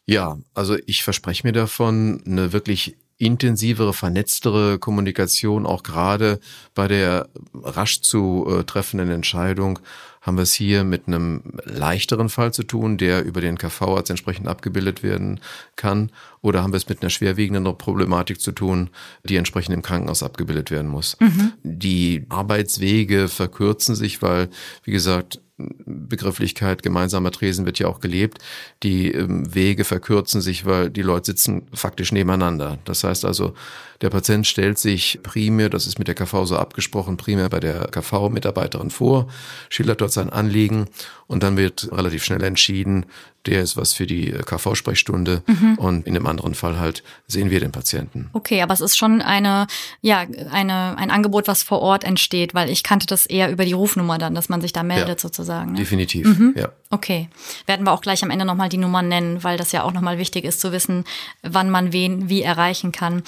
Ja, 0.07 0.39
also 0.53 0.77
ich 0.87 1.03
verspreche 1.03 1.47
mir 1.47 1.53
davon 1.53 2.23
eine 2.27 2.53
wirklich 2.53 2.97
intensivere, 3.17 3.95
vernetztere 3.95 4.79
Kommunikation, 4.79 5.67
auch 5.67 5.83
gerade 5.83 6.41
bei 6.75 6.89
der 6.89 7.29
rasch 7.55 8.03
zu 8.03 8.47
äh, 8.49 8.65
treffenden 8.65 9.11
Entscheidung, 9.11 9.79
haben 10.25 10.39
wir 10.39 10.43
es 10.43 10.55
hier 10.55 10.85
mit 10.85 11.07
einem 11.07 11.43
leichteren 11.65 12.31
Fall 12.31 12.53
zu 12.53 12.63
tun, 12.63 12.97
der 12.97 13.25
über 13.25 13.43
den 13.43 13.59
KV-Arzt 13.59 14.09
entsprechend 14.09 14.49
abgebildet 14.49 15.03
werden 15.03 15.39
kann, 15.77 16.11
oder 16.41 16.63
haben 16.63 16.73
wir 16.73 16.79
es 16.79 16.89
mit 16.89 17.03
einer 17.03 17.11
schwerwiegenden 17.11 17.65
Problematik 17.77 18.41
zu 18.41 18.53
tun, 18.53 18.89
die 19.23 19.37
entsprechend 19.37 19.75
im 19.75 19.83
Krankenhaus 19.83 20.23
abgebildet 20.23 20.71
werden 20.71 20.91
muss. 20.91 21.19
Mhm. 21.21 21.53
Die 21.63 22.25
Arbeitswege 22.31 23.29
verkürzen 23.29 23.95
sich, 23.95 24.23
weil, 24.23 24.49
wie 24.83 24.93
gesagt, 24.93 25.41
Begrifflichkeit 25.57 26.83
gemeinsamer 26.83 27.31
Tresen 27.31 27.65
wird 27.65 27.79
ja 27.79 27.87
auch 27.87 28.01
gelebt. 28.01 28.39
Die 28.83 29.13
ähm, 29.13 29.55
Wege 29.55 29.85
verkürzen 29.85 30.41
sich, 30.41 30.67
weil 30.67 30.91
die 30.91 31.03
Leute 31.03 31.27
sitzen 31.27 31.69
faktisch 31.73 32.11
nebeneinander. 32.11 32.79
Das 32.85 33.05
heißt 33.05 33.25
also, 33.25 33.55
der 34.01 34.11
Patient 34.11 34.47
stellt 34.49 34.79
sich 34.79 35.21
primär, 35.23 35.71
das 35.71 35.87
ist 35.87 35.99
mit 36.01 36.09
der 36.09 36.17
KV 36.17 36.45
so 36.45 36.57
abgesprochen, 36.57 37.17
primär 37.17 37.49
bei 37.49 37.61
der 37.61 37.87
KV-Mitarbeiterin 37.87 38.91
vor, 38.91 39.29
schildert 39.69 40.01
dort 40.01 40.13
sein 40.13 40.29
Anliegen 40.29 40.87
und 41.27 41.43
dann 41.43 41.57
wird 41.57 41.89
relativ 41.93 42.25
schnell 42.25 42.43
entschieden, 42.43 43.07
der 43.47 43.63
ist 43.63 43.77
was 43.77 43.93
für 43.93 44.07
die 44.07 44.33
KV-Sprechstunde 44.33 45.43
mhm. 45.47 45.75
und 45.77 46.07
in 46.07 46.15
dem 46.15 46.27
anderen 46.27 46.55
Fall 46.55 46.79
halt 46.79 47.03
sehen 47.27 47.51
wir 47.51 47.61
den 47.61 47.73
Patienten. 47.73 48.31
Okay, 48.33 48.63
aber 48.63 48.73
es 48.73 48.81
ist 48.81 48.97
schon 48.97 49.21
eine, 49.21 49.67
ja, 50.01 50.25
eine, 50.51 50.97
ein 50.97 51.11
Angebot, 51.11 51.47
was 51.47 51.63
vor 51.63 51.81
Ort 51.81 52.05
entsteht, 52.05 52.55
weil 52.55 52.71
ich 52.71 52.83
kannte 52.83 53.07
das 53.07 53.27
eher 53.27 53.51
über 53.51 53.65
die 53.65 53.75
Rufnummer 53.75 54.19
dann, 54.19 54.35
dass 54.35 54.49
man 54.49 54.61
sich 54.61 54.73
da 54.73 54.83
meldet 54.83 55.09
ja, 55.09 55.19
sozusagen. 55.19 55.73
Ne? 55.73 55.79
Definitiv, 55.79 56.27
mhm. 56.27 56.55
ja. 56.57 56.71
Okay. 56.91 57.29
Werden 57.67 57.85
wir 57.85 57.93
auch 57.93 58.01
gleich 58.01 58.23
am 58.23 58.31
Ende 58.31 58.45
nochmal 58.45 58.69
die 58.69 58.79
Nummer 58.79 59.03
nennen, 59.03 59.43
weil 59.43 59.59
das 59.59 59.73
ja 59.73 59.83
auch 59.83 59.93
nochmal 59.93 60.19
wichtig 60.19 60.45
ist 60.45 60.61
zu 60.61 60.73
wissen, 60.73 61.05
wann 61.43 61.69
man 61.69 61.93
wen 61.93 62.29
wie 62.29 62.43
erreichen 62.43 62.93
kann. 62.93 63.23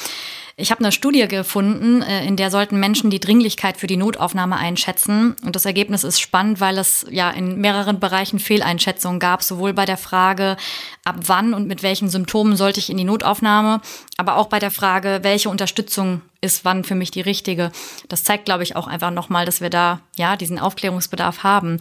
Ich 0.59 0.71
habe 0.71 0.81
eine 0.81 0.91
Studie 0.91 1.29
gefunden, 1.29 2.01
äh, 2.01 2.25
in 2.25 2.37
der 2.37 2.51
sollten 2.51 2.81
Menschen 2.81 3.11
die 3.11 3.21
Dringlichkeit 3.21 3.77
für 3.77 3.87
die 3.87 3.99
Notaufnahme 3.99 4.57
einschätzen. 4.57 5.37
Und 5.45 5.55
das 5.55 5.67
Ergebnis 5.67 6.03
ist 6.03 6.19
spannend, 6.19 6.61
weil 6.61 6.79
es 6.79 7.05
ja 7.11 7.29
in 7.31 7.61
mehreren 7.61 8.01
Bereichen 8.01 8.39
Fehleinschätzungen 8.39 9.21
gab, 9.21 9.43
sowohl 9.43 9.75
bei 9.75 9.85
der 9.85 9.99
Frage, 9.99 10.57
ab 11.05 11.17
wann 11.27 11.53
und 11.53 11.69
mit 11.69 11.83
welchen 11.83 12.09
Symptomen 12.09 12.57
sollte 12.57 12.81
ich 12.81 12.89
in 12.89 12.97
die 12.97 13.05
Notaufnahme, 13.05 13.83
aber 14.17 14.39
auch 14.39 14.47
bei 14.47 14.59
der 14.59 14.71
Frage, 14.71 15.19
welche 15.21 15.51
Unterstützung 15.51 16.23
ist 16.41 16.65
wann 16.65 16.85
für 16.85 16.95
mich 16.95 17.11
die 17.11 17.21
richtige. 17.21 17.71
Das 18.09 18.25
zeigt, 18.25 18.47
glaube 18.47 18.63
ich, 18.63 18.77
auch 18.77 18.87
einfach 18.87 19.11
nochmal, 19.11 19.45
dass 19.45 19.61
wir 19.61 19.71
da 19.71 20.01
ja 20.17 20.37
diesen 20.37 20.59
Aufklärungsbedarf 20.59 21.43
haben. 21.43 21.79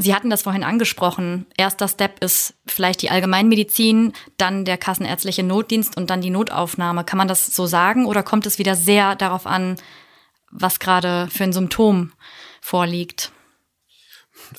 Sie 0.00 0.14
hatten 0.14 0.30
das 0.30 0.42
vorhin 0.42 0.64
angesprochen. 0.64 1.46
Erster 1.56 1.88
Step 1.88 2.22
ist 2.22 2.54
vielleicht 2.66 3.02
die 3.02 3.10
Allgemeinmedizin, 3.10 4.12
dann 4.36 4.64
der 4.64 4.78
kassenärztliche 4.78 5.42
Notdienst 5.42 5.96
und 5.96 6.10
dann 6.10 6.20
die 6.20 6.30
Notaufnahme. 6.30 7.04
Kann 7.04 7.18
man 7.18 7.28
das 7.28 7.46
so 7.46 7.66
sagen 7.66 8.06
oder 8.06 8.22
kommt 8.22 8.46
es 8.46 8.58
wieder 8.58 8.74
sehr 8.74 9.16
darauf 9.16 9.46
an, 9.46 9.76
was 10.50 10.80
gerade 10.80 11.28
für 11.30 11.44
ein 11.44 11.52
Symptom 11.52 12.12
vorliegt? 12.60 13.32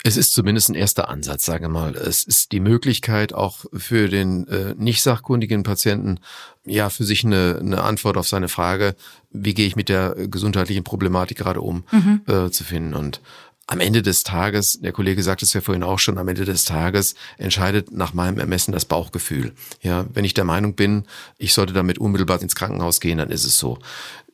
Es 0.04 0.16
ist 0.16 0.34
zumindest 0.34 0.70
ein 0.70 0.76
erster 0.76 1.10
Ansatz, 1.10 1.46
sage 1.46 1.68
mal. 1.68 1.96
Es 1.96 2.24
ist 2.24 2.52
die 2.52 2.60
Möglichkeit 2.60 3.34
auch 3.34 3.66
für 3.74 4.08
den 4.08 4.48
äh, 4.48 4.74
nicht 4.78 5.02
sachkundigen 5.02 5.64
Patienten, 5.64 6.20
ja, 6.64 6.90
für 6.90 7.04
sich 7.04 7.26
eine, 7.26 7.58
eine 7.60 7.84
Antwort 7.84 8.18
auf 8.18 8.28
seine 8.28 8.48
Frage, 8.48 8.96
wie 9.32 9.54
gehe 9.54 9.68
ich 9.68 9.76
mit 9.76 9.90
der 9.90 10.16
gesundheitlichen 10.16 10.84
Problematik 10.84 11.38
gerade 11.38 11.62
um, 11.62 11.84
mhm. 11.92 12.22
äh, 12.28 12.52
zu 12.52 12.64
finden. 12.64 12.94
Und 12.94 13.22
am 13.68 13.80
Ende 13.80 14.02
des 14.02 14.24
Tages, 14.24 14.80
der 14.82 14.92
Kollege 14.92 15.24
sagte 15.24 15.46
es 15.46 15.54
ja 15.54 15.62
vorhin 15.62 15.84
auch 15.84 16.00
schon, 16.00 16.18
am 16.18 16.28
Ende 16.28 16.46
des 16.46 16.66
Tages 16.66 17.16
entscheidet 17.38 17.92
nach 17.92 18.14
meinem 18.14 18.38
Ermessen 18.38 18.74
das 18.74 18.86
Bauchgefühl. 18.86 19.54
Ja, 19.82 20.06
wenn 20.14 20.26
ich 20.26 20.34
der 20.34 20.44
Meinung 20.44 20.76
bin, 20.76 21.06
ich 21.38 21.54
sollte 21.54 21.72
damit 21.72 21.98
unmittelbar 21.98 22.42
ins 22.42 22.56
Krankenhaus 22.56 23.00
gehen, 23.00 23.20
dann 23.20 23.30
ist 23.30 23.46
es 23.46 23.58
so. 23.58 23.80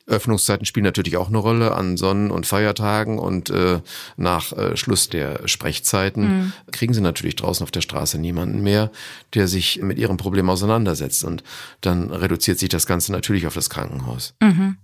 Öffnungszeiten 0.08 0.64
spielen 0.64 0.84
natürlich 0.84 1.16
auch 1.16 1.28
eine 1.28 1.38
Rolle 1.38 1.74
an 1.74 1.96
Sonnen- 1.96 2.30
und 2.30 2.46
Feiertagen 2.46 3.18
und 3.18 3.50
äh, 3.50 3.80
nach 4.16 4.52
äh, 4.52 4.76
Schluss 4.76 5.08
der 5.08 5.46
Sprechzeiten 5.46 6.22
mhm. 6.28 6.52
kriegen 6.72 6.94
sie 6.94 7.00
natürlich 7.00 7.36
draußen 7.36 7.62
auf 7.62 7.70
der 7.70 7.82
Straße 7.82 8.18
niemanden 8.18 8.62
mehr, 8.62 8.90
der 9.34 9.46
sich 9.46 9.82
mit 9.82 9.98
ihrem 9.98 10.16
Problem 10.16 10.48
auseinandersetzt 10.48 11.24
und 11.24 11.44
dann 11.80 12.10
reduziert 12.10 12.58
sich 12.58 12.70
das 12.70 12.86
Ganze 12.86 13.12
natürlich 13.12 13.46
auf 13.46 13.54
das 13.54 13.70
Krankenhaus. 13.70 14.34
Mhm. 14.40 14.78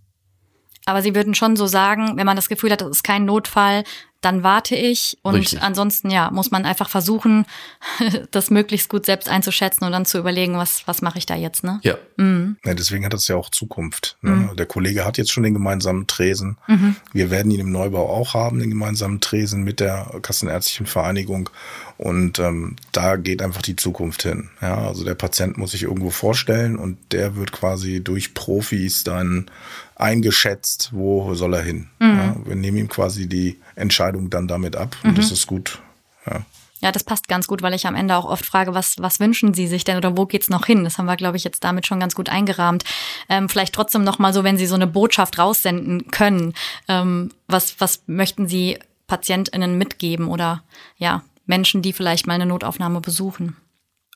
Aber 0.87 1.01
Sie 1.01 1.15
würden 1.15 1.35
schon 1.35 1.57
so 1.57 1.67
sagen, 1.67 2.13
wenn 2.17 2.27
man 2.27 2.37
das 2.37 2.51
Gefühl 2.51 2.71
hat, 2.71 2.83
das 2.83 2.91
ist 2.91 3.05
kein 3.05 3.25
Notfall, 3.25 3.85
dann 4.25 4.43
warte 4.43 4.75
ich 4.75 5.19
und 5.23 5.35
Richtig. 5.35 5.63
ansonsten 5.63 6.11
ja, 6.11 6.31
muss 6.31 6.51
man 6.51 6.65
einfach 6.65 6.89
versuchen, 6.89 7.47
das 8.31 8.51
möglichst 8.51 8.89
gut 8.89 9.07
selbst 9.07 9.29
einzuschätzen 9.29 9.85
und 9.85 9.93
dann 9.93 10.07
zu 10.07 10.19
überlegen, 10.19 10.57
was 10.57 10.87
was 10.87 11.03
mache 11.03 11.19
ich 11.19 11.27
da 11.27 11.35
jetzt, 11.35 11.65
ne? 11.65 11.81
Ja. 11.83 11.97
Mhm. 12.17 12.57
ja 12.65 12.75
deswegen 12.75 13.05
hat 13.05 13.13
das 13.13 13.29
ja 13.29 13.37
auch 13.37 13.51
Zukunft. 13.51 14.17
Ne? 14.23 14.31
Mhm. 14.31 14.57
Der 14.57 14.67
Kollege 14.67 15.05
hat 15.05 15.19
jetzt 15.19 15.33
schon 15.33 15.43
den 15.43 15.55
gemeinsamen 15.55 16.07
Tresen. 16.07 16.57
Mhm. 16.67 16.97
Wir 17.13 17.31
werden 17.31 17.51
ihn 17.51 17.61
im 17.61 17.73
Neubau 17.73 18.09
auch 18.09 18.35
haben, 18.35 18.59
den 18.59 18.71
gemeinsamen 18.71 19.21
Tresen 19.21 19.63
mit 19.63 19.81
der 19.81 20.11
Kassenärztlichen 20.23 20.87
Vereinigung 20.87 21.51
und 21.97 22.39
ähm, 22.39 22.77
da 22.93 23.17
geht 23.17 23.41
einfach 23.41 23.63
die 23.63 23.77
Zukunft 23.77 24.23
hin. 24.23 24.51
Ja, 24.61 24.89
also 24.89 25.05
der 25.05 25.15
Patient 25.15 25.59
muss 25.59 25.73
sich 25.73 25.85
irgendwo 25.85 26.11
vorstellen 26.11 26.77
und 26.77 26.99
der 27.13 27.37
wird 27.37 27.53
quasi 27.53 28.03
durch 28.03 28.35
Profis 28.35 29.05
dann 29.05 29.51
eingeschätzt, 29.97 30.91
wo 30.93 31.35
soll 31.35 31.55
er 31.55 31.63
hin. 31.63 31.89
Mhm. 31.99 32.17
Ja, 32.17 32.37
wir 32.45 32.57
nehmen 32.57 32.79
ihm 32.79 32.89
quasi 32.89 33.29
die 33.29 33.61
Entscheidung 33.77 34.31
dann 34.31 34.49
damit 34.49 34.77
ab 34.77 34.97
und 35.03 35.13
mhm. 35.13 35.17
das 35.17 35.31
ist 35.31 35.47
gut. 35.47 35.81
Ja. 36.27 36.45
Ja, 36.81 36.93
das 36.93 37.05
passt 37.05 37.29
ganz 37.29 37.47
gut, 37.47 37.63
weil 37.63 37.73
ich 37.73 37.87
am 37.87 37.95
Ende 37.95 38.15
auch 38.15 38.27
oft 38.27 38.45
frage, 38.45 38.75
was, 38.75 38.97
was 38.99 39.19
wünschen 39.19 39.55
Sie 39.55 39.67
sich 39.67 39.85
denn 39.85 39.97
oder 39.97 40.19
wo 40.19 40.27
geht's 40.27 40.51
noch 40.51 40.67
hin? 40.67 40.85
Das 40.85 40.99
haben 40.99 41.07
wir, 41.07 41.17
glaube 41.17 41.39
ich, 41.39 41.45
jetzt 41.45 41.65
damit 41.65 41.87
schon 41.87 41.99
ganz 41.99 42.15
gut 42.15 42.29
eingerahmt. 42.29 42.85
Ähm, 43.31 43.49
vielleicht 43.49 43.75
trotzdem 43.75 44.05
noch 44.05 44.19
mal 44.19 44.35
so, 44.35 44.45
wenn 44.45 44.59
Sie 44.59 44.67
so 44.67 44.75
eine 44.75 44.87
Botschaft 44.87 45.39
raussenden 45.39 46.11
können, 46.11 46.53
ähm, 46.87 47.31
was, 47.47 47.81
was 47.81 48.03
möchten 48.07 48.49
Sie 48.49 48.79
PatientInnen 49.07 49.79
mitgeben 49.79 50.29
oder 50.29 50.63
ja, 50.99 51.23
Menschen, 51.47 51.81
die 51.81 51.95
vielleicht 51.95 52.27
mal 52.27 52.35
eine 52.35 52.45
Notaufnahme 52.45 53.01
besuchen? 53.01 53.57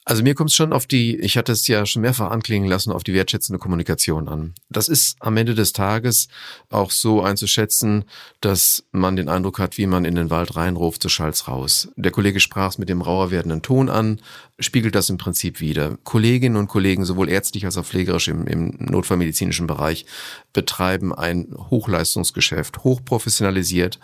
Also 0.09 0.23
mir 0.23 0.35
kommt 0.35 0.49
es 0.49 0.57
schon 0.57 0.73
auf 0.73 0.87
die, 0.87 1.19
ich 1.19 1.37
hatte 1.37 1.53
es 1.53 1.67
ja 1.67 1.85
schon 1.85 2.01
mehrfach 2.01 2.31
anklingen 2.31 2.67
lassen, 2.67 2.93
auf 2.93 3.05
die 3.05 3.13
wertschätzende 3.13 3.59
Kommunikation 3.59 4.27
an. 4.27 4.55
Das 4.71 4.89
ist 4.89 5.19
am 5.21 5.37
Ende 5.37 5.55
des 5.55 5.75
Tages 5.75 6.29
auch 6.71 6.93
so 6.93 7.21
einzuschätzen, 7.21 8.07
dass 8.41 8.85
man 8.91 9.17
den 9.17 9.29
Eindruck 9.29 9.59
hat, 9.59 9.77
wie 9.77 9.87
man 9.87 10.07
in 10.07 10.15
den 10.15 10.31
Wald 10.31 10.57
reinruft, 10.57 11.03
so 11.03 11.11
schallt's 11.11 11.47
raus. 11.47 11.89
Der 11.97 12.11
Kollege 12.11 12.41
sprach 12.41 12.71
es 12.71 12.79
mit 12.79 12.89
dem 12.89 13.03
rauer 13.03 13.31
werdenden 13.31 13.61
Ton 13.61 13.91
an, 13.91 14.19
spiegelt 14.59 14.95
das 14.95 15.11
im 15.11 15.19
Prinzip 15.19 15.61
wieder. 15.61 15.99
Kolleginnen 16.05 16.57
und 16.57 16.69
Kollegen, 16.69 17.05
sowohl 17.05 17.29
ärztlich 17.29 17.67
als 17.67 17.77
auch 17.77 17.85
pflegerisch 17.85 18.29
im, 18.29 18.47
im 18.47 18.79
notfallmedizinischen 18.79 19.67
Bereich, 19.67 20.07
betreiben 20.55 21.15
ein 21.15 21.49
Hochleistungsgeschäft, 21.69 22.83
hochprofessionalisiert 22.83 23.99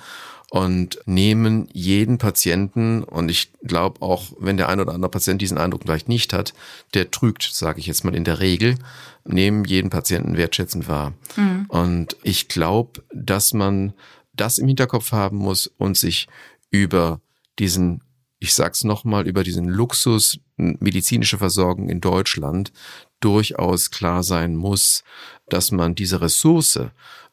und 0.54 1.00
nehmen 1.04 1.66
jeden 1.72 2.18
Patienten, 2.18 3.02
und 3.02 3.28
ich 3.28 3.50
glaube 3.64 4.00
auch, 4.02 4.32
wenn 4.38 4.56
der 4.56 4.68
ein 4.68 4.78
oder 4.78 4.94
andere 4.94 5.10
Patient 5.10 5.42
diesen 5.42 5.58
Eindruck 5.58 5.82
vielleicht 5.82 6.08
nicht 6.08 6.32
hat, 6.32 6.54
der 6.94 7.10
trügt, 7.10 7.42
sage 7.42 7.80
ich 7.80 7.88
jetzt 7.88 8.04
mal 8.04 8.14
in 8.14 8.22
der 8.22 8.38
Regel, 8.38 8.76
nehmen 9.24 9.64
jeden 9.64 9.90
Patienten 9.90 10.36
wertschätzend 10.36 10.86
wahr. 10.86 11.12
Mhm. 11.34 11.64
Und 11.66 12.16
ich 12.22 12.46
glaube, 12.46 13.02
dass 13.12 13.52
man 13.52 13.94
das 14.32 14.58
im 14.58 14.68
Hinterkopf 14.68 15.10
haben 15.10 15.38
muss 15.38 15.66
und 15.66 15.96
sich 15.96 16.28
über 16.70 17.20
diesen 17.58 18.02
ich 18.38 18.52
sag's 18.52 18.84
nochmal, 18.84 19.26
über 19.26 19.42
diesen 19.42 19.68
Luxus 19.68 20.38
medizinische 20.56 21.38
Versorgung 21.38 21.88
in 21.88 22.02
Deutschland 22.02 22.72
durchaus 23.20 23.90
klar 23.90 24.22
sein 24.22 24.54
muss, 24.54 25.02
dass 25.48 25.72
man 25.72 25.94
diese 25.94 26.20
Ressource 26.20 26.78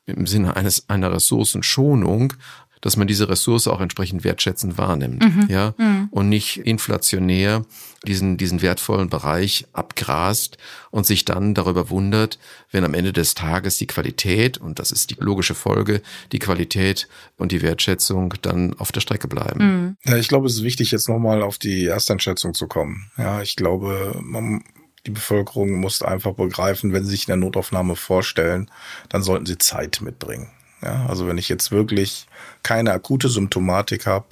im 0.05 0.25
Sinne 0.25 0.55
eines 0.55 0.87
einer 0.89 1.11
Ressourcenschonung 1.11 2.33
dass 2.81 2.97
man 2.97 3.07
diese 3.07 3.29
Ressource 3.29 3.67
auch 3.67 3.79
entsprechend 3.79 4.23
wertschätzend 4.23 4.77
wahrnimmt, 4.77 5.23
mhm. 5.23 5.47
ja, 5.49 5.73
mhm. 5.77 6.09
und 6.11 6.29
nicht 6.29 6.57
inflationär 6.57 7.63
diesen, 8.05 8.37
diesen 8.37 8.61
wertvollen 8.61 9.09
Bereich 9.09 9.67
abgrast 9.73 10.57
und 10.89 11.05
sich 11.05 11.23
dann 11.23 11.53
darüber 11.53 11.89
wundert, 11.89 12.39
wenn 12.71 12.83
am 12.83 12.95
Ende 12.95 13.13
des 13.13 13.35
Tages 13.35 13.77
die 13.77 13.87
Qualität, 13.87 14.57
und 14.57 14.79
das 14.79 14.91
ist 14.91 15.11
die 15.11 15.17
logische 15.19 15.53
Folge, 15.53 16.01
die 16.31 16.39
Qualität 16.39 17.07
und 17.37 17.51
die 17.51 17.61
Wertschätzung 17.61 18.33
dann 18.41 18.73
auf 18.73 18.91
der 18.91 19.01
Strecke 19.01 19.27
bleiben. 19.27 19.59
Mhm. 19.59 19.97
Ja, 20.03 20.17
ich 20.17 20.27
glaube, 20.27 20.47
es 20.47 20.55
ist 20.55 20.63
wichtig, 20.63 20.91
jetzt 20.91 21.07
nochmal 21.07 21.43
auf 21.43 21.59
die 21.59 21.85
Ersteinschätzung 21.85 22.55
zu 22.55 22.67
kommen. 22.67 23.11
Ja, 23.17 23.41
ich 23.41 23.55
glaube, 23.55 24.19
man, 24.23 24.63
die 25.05 25.11
Bevölkerung 25.11 25.73
muss 25.73 26.01
einfach 26.01 26.33
begreifen, 26.33 26.93
wenn 26.93 27.05
sie 27.05 27.11
sich 27.11 27.27
in 27.27 27.31
der 27.31 27.37
Notaufnahme 27.37 27.95
vorstellen, 27.95 28.71
dann 29.09 29.21
sollten 29.21 29.45
sie 29.45 29.59
Zeit 29.59 30.01
mitbringen. 30.01 30.49
Ja, 30.83 31.05
also 31.07 31.27
wenn 31.27 31.37
ich 31.37 31.49
jetzt 31.49 31.71
wirklich 31.71 32.25
keine 32.63 32.91
akute 32.91 33.29
Symptomatik 33.29 34.05
habe, 34.05 34.25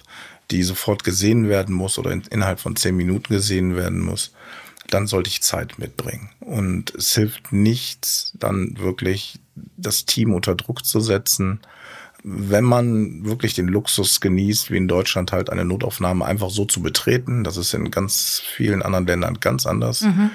die 0.52 0.64
sofort 0.64 1.04
gesehen 1.04 1.48
werden 1.48 1.76
muss 1.76 2.00
oder 2.00 2.12
in, 2.12 2.24
innerhalb 2.32 2.60
von 2.60 2.76
zehn 2.76 2.96
Minuten 2.96 3.34
gesehen 3.34 3.76
werden 3.76 4.00
muss, 4.00 4.34
dann 4.90 5.08
sollte 5.08 5.30
ich 5.30 5.42
Zeit 5.42 5.78
mitbringen. 5.78 6.30
Und 6.40 6.94
es 6.96 7.14
hilft 7.14 7.54
nichts, 7.54 8.34
dann 8.40 8.78
wirklich 8.80 9.40
das 9.78 10.06
Team 10.06 10.34
unter 10.34 10.56
Druck 10.56 10.86
zu 10.86 11.00
setzen. 11.00 11.60
Wenn 12.24 12.64
man 12.64 13.26
wirklich 13.26 13.54
den 13.54 13.68
Luxus 13.68 14.20
genießt, 14.20 14.72
wie 14.72 14.78
in 14.78 14.88
Deutschland 14.88 15.32
halt 15.32 15.52
eine 15.52 15.66
Notaufnahme 15.66 16.26
einfach 16.26 16.50
so 16.50 16.66
zu 16.66 16.82
betreten, 16.82 17.44
das 17.44 17.58
ist 17.58 17.74
in 17.74 17.92
ganz 17.92 18.42
vielen 18.44 18.82
anderen 18.82 19.06
Ländern 19.06 19.40
ganz 19.40 19.66
anders. 19.68 20.02
Mhm. 20.02 20.32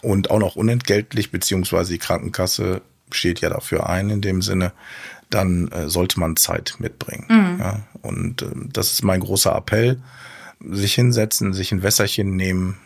Und 0.00 0.30
auch 0.30 0.38
noch 0.38 0.56
unentgeltlich, 0.56 1.30
beziehungsweise 1.30 1.92
die 1.92 1.98
Krankenkasse 1.98 2.80
steht 3.10 3.40
ja 3.40 3.50
dafür 3.50 3.88
ein 3.88 4.10
in 4.10 4.20
dem 4.20 4.42
Sinne, 4.42 4.72
dann 5.34 5.68
äh, 5.68 5.88
sollte 5.88 6.20
man 6.20 6.36
Zeit 6.36 6.76
mitbringen. 6.78 7.26
Mhm. 7.28 7.60
Ja? 7.60 7.80
Und 8.02 8.42
äh, 8.42 8.50
das 8.72 8.92
ist 8.92 9.02
mein 9.02 9.20
großer 9.20 9.54
Appell. 9.54 10.00
Sich 10.70 10.94
hinsetzen, 10.94 11.52
sich 11.52 11.72
ein 11.72 11.82
Wässerchen 11.82 12.36
nehmen 12.36 12.76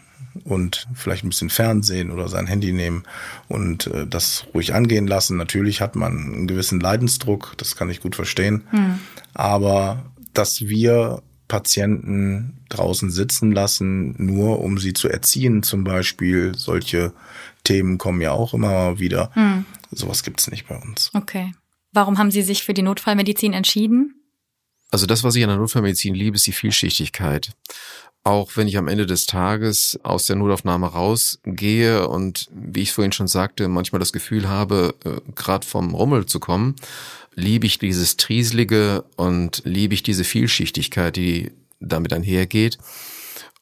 und 0.44 0.86
vielleicht 0.94 1.24
ein 1.24 1.28
bisschen 1.28 1.50
Fernsehen 1.50 2.10
oder 2.10 2.28
sein 2.28 2.46
Handy 2.46 2.72
nehmen 2.72 3.04
und 3.48 3.86
äh, 3.88 4.06
das 4.06 4.46
ruhig 4.54 4.74
angehen 4.74 5.06
lassen. 5.06 5.36
Natürlich 5.36 5.80
hat 5.80 5.96
man 5.96 6.12
einen 6.12 6.46
gewissen 6.46 6.80
Leidensdruck, 6.80 7.54
das 7.56 7.76
kann 7.76 7.90
ich 7.90 8.00
gut 8.00 8.16
verstehen. 8.16 8.64
Mhm. 8.72 8.98
Aber 9.34 10.04
dass 10.32 10.62
wir 10.62 11.22
Patienten 11.48 12.58
draußen 12.68 13.10
sitzen 13.10 13.52
lassen, 13.52 14.14
nur 14.18 14.60
um 14.60 14.78
sie 14.78 14.92
zu 14.92 15.08
erziehen, 15.08 15.62
zum 15.62 15.84
Beispiel. 15.84 16.54
Solche 16.56 17.12
Themen 17.64 17.98
kommen 17.98 18.20
ja 18.20 18.32
auch 18.32 18.52
immer 18.52 18.98
wieder. 18.98 19.30
Mhm. 19.34 19.64
Sowas 19.92 20.22
gibt's 20.22 20.50
nicht 20.50 20.66
bei 20.66 20.76
uns. 20.76 21.10
Okay. 21.14 21.52
Warum 21.96 22.18
haben 22.18 22.30
Sie 22.30 22.42
sich 22.42 22.62
für 22.62 22.74
die 22.74 22.82
Notfallmedizin 22.82 23.54
entschieden? 23.54 24.20
Also 24.90 25.06
das, 25.06 25.24
was 25.24 25.34
ich 25.34 25.42
an 25.42 25.48
der 25.48 25.56
Notfallmedizin 25.56 26.14
liebe, 26.14 26.36
ist 26.36 26.46
die 26.46 26.52
Vielschichtigkeit. 26.52 27.52
Auch 28.22 28.50
wenn 28.54 28.68
ich 28.68 28.76
am 28.76 28.86
Ende 28.86 29.06
des 29.06 29.24
Tages 29.24 29.98
aus 30.02 30.26
der 30.26 30.36
Notaufnahme 30.36 30.88
rausgehe 30.88 32.06
und, 32.06 32.48
wie 32.52 32.82
ich 32.82 32.92
vorhin 32.92 33.12
schon 33.12 33.28
sagte, 33.28 33.68
manchmal 33.68 33.98
das 33.98 34.12
Gefühl 34.12 34.46
habe, 34.46 34.94
äh, 35.06 35.32
gerade 35.34 35.66
vom 35.66 35.94
Rummel 35.94 36.26
zu 36.26 36.38
kommen, 36.38 36.76
liebe 37.34 37.64
ich 37.64 37.78
dieses 37.78 38.18
Trieselige 38.18 39.04
und 39.16 39.62
liebe 39.64 39.94
ich 39.94 40.02
diese 40.02 40.24
Vielschichtigkeit, 40.24 41.16
die 41.16 41.50
damit 41.80 42.12
einhergeht. 42.12 42.76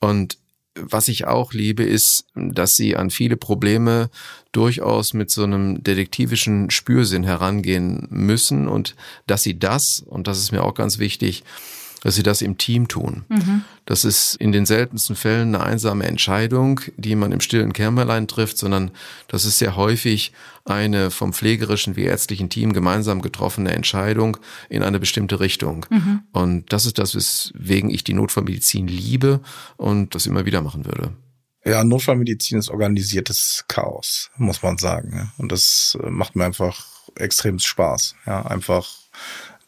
Und 0.00 0.38
was 0.76 1.08
ich 1.08 1.26
auch 1.26 1.52
liebe, 1.52 1.84
ist, 1.84 2.26
dass 2.34 2.76
sie 2.76 2.96
an 2.96 3.10
viele 3.10 3.36
Probleme 3.36 4.10
durchaus 4.52 5.14
mit 5.14 5.30
so 5.30 5.44
einem 5.44 5.82
detektivischen 5.82 6.70
Spürsinn 6.70 7.24
herangehen 7.24 8.06
müssen 8.10 8.68
und 8.68 8.96
dass 9.26 9.42
sie 9.42 9.58
das, 9.58 10.04
und 10.06 10.26
das 10.26 10.38
ist 10.38 10.52
mir 10.52 10.62
auch 10.62 10.74
ganz 10.74 10.98
wichtig, 10.98 11.44
dass 12.04 12.14
sie 12.14 12.22
das 12.22 12.42
im 12.42 12.58
Team 12.58 12.86
tun. 12.86 13.24
Mhm. 13.28 13.64
Das 13.86 14.04
ist 14.04 14.36
in 14.36 14.52
den 14.52 14.66
seltensten 14.66 15.16
Fällen 15.16 15.54
eine 15.54 15.64
einsame 15.64 16.04
Entscheidung, 16.04 16.80
die 16.98 17.16
man 17.16 17.32
im 17.32 17.40
stillen 17.40 17.72
Kämmerlein 17.72 18.28
trifft, 18.28 18.58
sondern 18.58 18.90
das 19.26 19.46
ist 19.46 19.58
sehr 19.58 19.74
häufig 19.74 20.32
eine 20.66 21.10
vom 21.10 21.32
pflegerischen 21.32 21.96
wie 21.96 22.04
ärztlichen 22.04 22.50
Team 22.50 22.74
gemeinsam 22.74 23.22
getroffene 23.22 23.72
Entscheidung 23.72 24.36
in 24.68 24.82
eine 24.82 25.00
bestimmte 25.00 25.40
Richtung. 25.40 25.86
Mhm. 25.88 26.22
Und 26.32 26.72
das 26.72 26.84
ist 26.84 26.98
das, 26.98 27.14
weswegen 27.14 27.88
ich 27.88 28.04
die 28.04 28.14
Notfallmedizin 28.14 28.86
liebe 28.86 29.40
und 29.78 30.14
das 30.14 30.26
immer 30.26 30.44
wieder 30.44 30.60
machen 30.60 30.84
würde. 30.84 31.12
Ja, 31.64 31.82
Notfallmedizin 31.84 32.58
ist 32.58 32.68
organisiertes 32.68 33.64
Chaos, 33.68 34.30
muss 34.36 34.62
man 34.62 34.76
sagen. 34.76 35.32
Und 35.38 35.50
das 35.50 35.96
äh, 36.02 36.10
macht 36.10 36.36
mir 36.36 36.44
einfach 36.44 36.84
extrem 37.16 37.58
Spaß. 37.58 38.14
Ja, 38.26 38.42
einfach 38.42 38.90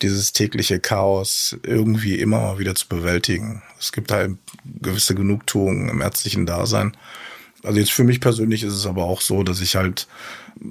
dieses 0.03 0.33
tägliche 0.33 0.79
Chaos 0.81 1.57
irgendwie 1.63 2.19
immer 2.19 2.41
mal 2.41 2.59
wieder 2.59 2.75
zu 2.75 2.89
bewältigen. 2.89 3.63
Es 3.79 3.93
gibt 3.93 4.13
halt 4.13 4.37
gewisse 4.65 5.15
Genugtuung 5.15 5.89
im 5.89 6.01
ärztlichen 6.01 6.47
Dasein. 6.47 6.97
Also 7.63 7.79
jetzt 7.79 7.93
für 7.93 8.05
mich 8.05 8.21
persönlich 8.21 8.63
ist 8.63 8.75
es 8.75 8.87
aber 8.87 9.05
auch 9.05 9.21
so, 9.21 9.43
dass 9.43 9.61
ich 9.61 9.77
halt, 9.77 10.07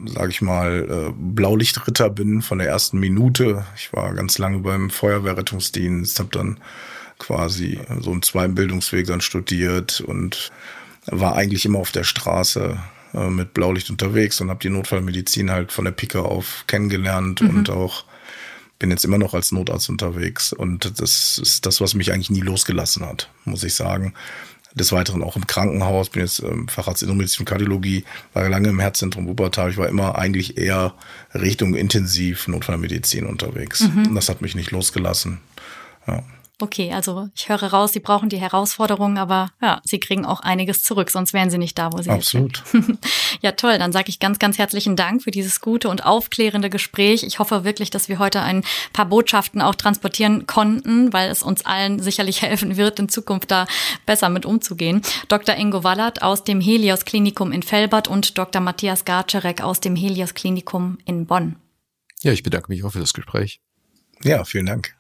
sage 0.06 0.30
ich 0.30 0.42
mal, 0.42 0.88
äh, 0.90 1.14
Blaulichtritter 1.18 2.10
bin 2.10 2.42
von 2.42 2.60
der 2.60 2.68
ersten 2.68 3.00
Minute. 3.00 3.66
Ich 3.76 3.92
war 3.92 4.14
ganz 4.14 4.38
lange 4.38 4.60
beim 4.60 4.90
Feuerwehrrettungsdienst, 4.90 6.20
habe 6.20 6.30
dann 6.32 6.60
quasi 7.18 7.80
so 8.00 8.12
einen 8.12 8.22
zweiten 8.22 8.56
Bildungsweg 8.56 9.08
dann 9.08 9.22
studiert 9.22 10.02
und 10.02 10.52
war 11.08 11.36
eigentlich 11.36 11.66
immer 11.66 11.80
auf 11.80 11.92
der 11.92 12.04
Straße 12.04 12.78
äh, 13.14 13.30
mit 13.30 13.54
Blaulicht 13.54 13.90
unterwegs 13.90 14.40
und 14.42 14.50
habe 14.50 14.60
die 14.62 14.70
Notfallmedizin 14.70 15.52
halt 15.52 15.72
von 15.72 15.86
der 15.86 15.92
Picke 15.92 16.24
auf 16.24 16.64
kennengelernt 16.68 17.42
mhm. 17.42 17.50
und 17.50 17.70
auch 17.70 18.06
bin 18.80 18.92
jetzt 18.92 19.06
immer 19.06 19.18
noch 19.18 19.34
als 19.34 19.52
Notarzt 19.52 19.90
unterwegs 19.90 20.54
und 20.54 21.00
das 21.00 21.38
ist 21.38 21.66
das, 21.66 21.82
was 21.82 21.94
mich 21.94 22.12
eigentlich 22.12 22.30
nie 22.30 22.42
losgelassen 22.42 23.06
hat, 23.06 23.30
muss 23.46 23.64
ich 23.64 23.74
sagen. 23.74 24.14
Des 24.74 24.92
Weiteren 24.92 25.24
auch 25.24 25.38
im 25.38 25.48
Krankenhaus, 25.48 26.10
bin 26.10 26.22
jetzt 26.22 26.40
ähm, 26.40 26.68
Facharzt 26.68 27.02
Innenmedizin 27.02 27.42
und 27.42 27.46
Kardiologie, 27.46 28.04
war 28.34 28.50
lange 28.50 28.68
im 28.68 28.80
Herzzentrum 28.82 29.26
Wuppertal. 29.26 29.70
Ich 29.70 29.78
war 29.78 29.88
immer 29.88 30.18
eigentlich 30.18 30.58
eher 30.58 30.94
Richtung 31.34 31.76
intensiv 31.76 32.50
Notfallmedizin 32.50 33.26
unterwegs. 33.26 33.82
Mhm. 33.82 34.08
Und 34.08 34.16
das 34.16 34.28
hat 34.28 34.42
mich 34.42 34.54
nicht 34.54 34.72
losgelassen. 34.72 35.40
Ja. 36.08 36.24
Okay, 36.62 36.94
also 36.94 37.28
ich 37.36 37.50
höre 37.50 37.64
raus, 37.64 37.92
Sie 37.92 38.00
brauchen 38.00 38.30
die 38.30 38.40
Herausforderungen, 38.40 39.18
aber 39.18 39.50
ja, 39.62 39.82
Sie 39.84 40.00
kriegen 40.00 40.26
auch 40.26 40.40
einiges 40.40 40.84
zurück, 40.84 41.10
sonst 41.10 41.34
wären 41.34 41.50
Sie 41.50 41.58
nicht 41.58 41.78
da, 41.78 41.92
wo 41.92 42.02
Sie 42.02 42.10
Absolut. 42.10 42.64
sind. 42.66 42.98
ja, 43.42 43.52
toll. 43.52 43.78
Dann 43.78 43.92
sage 43.92 44.08
ich 44.08 44.20
ganz, 44.20 44.40
ganz 44.40 44.58
herzlichen 44.58 44.96
Dank 44.96 45.22
für 45.24 45.32
dieses 45.32 45.60
gute 45.60 45.90
und 45.90 46.06
aufklärende 46.06 46.70
Gespräch. 46.70 47.24
Ich 47.24 47.40
hoffe 47.40 47.66
wirklich, 47.66 47.90
dass 47.90 48.08
wir 48.08 48.20
heute 48.20 48.42
ein 48.42 48.64
paar 48.94 49.06
Botschaften 49.06 49.62
auch 49.62 49.76
transportieren 49.76 50.48
konnten, 50.48 51.12
weil 51.12 51.30
es 51.30 51.44
uns 51.44 51.66
allen 51.66 52.00
sicherlich 52.00 52.42
helfen 52.42 52.78
wird, 52.78 53.00
in 53.00 53.10
Zukunft 53.10 53.52
da 53.52 53.68
besser 54.06 54.30
mit 54.30 54.46
umzugehen. 54.46 55.02
Dr. 55.28 55.56
Ingo 55.56 55.84
Wallert 55.84 56.22
aus 56.22 56.46
dem 56.46 56.62
Helios 56.62 57.04
Klinikum 57.04 57.52
in 57.52 57.64
Felbert 57.64 58.08
und 58.08 58.38
Dr. 58.38 58.62
Matthias 58.62 59.04
Garczerek 59.04 59.62
aus 59.62 59.82
dem 59.82 59.98
Helios 59.98 60.34
Klinikum 60.34 61.00
in 61.06 61.26
Bonn. 61.26 61.58
Ja, 62.22 62.32
ich 62.32 62.44
bedanke 62.44 62.72
mich 62.72 62.84
auch 62.86 62.92
für 62.92 63.00
das 63.00 63.14
Gespräch. 63.14 63.60
Ja, 64.24 64.46
vielen 64.46 64.66
Dank. 64.66 64.95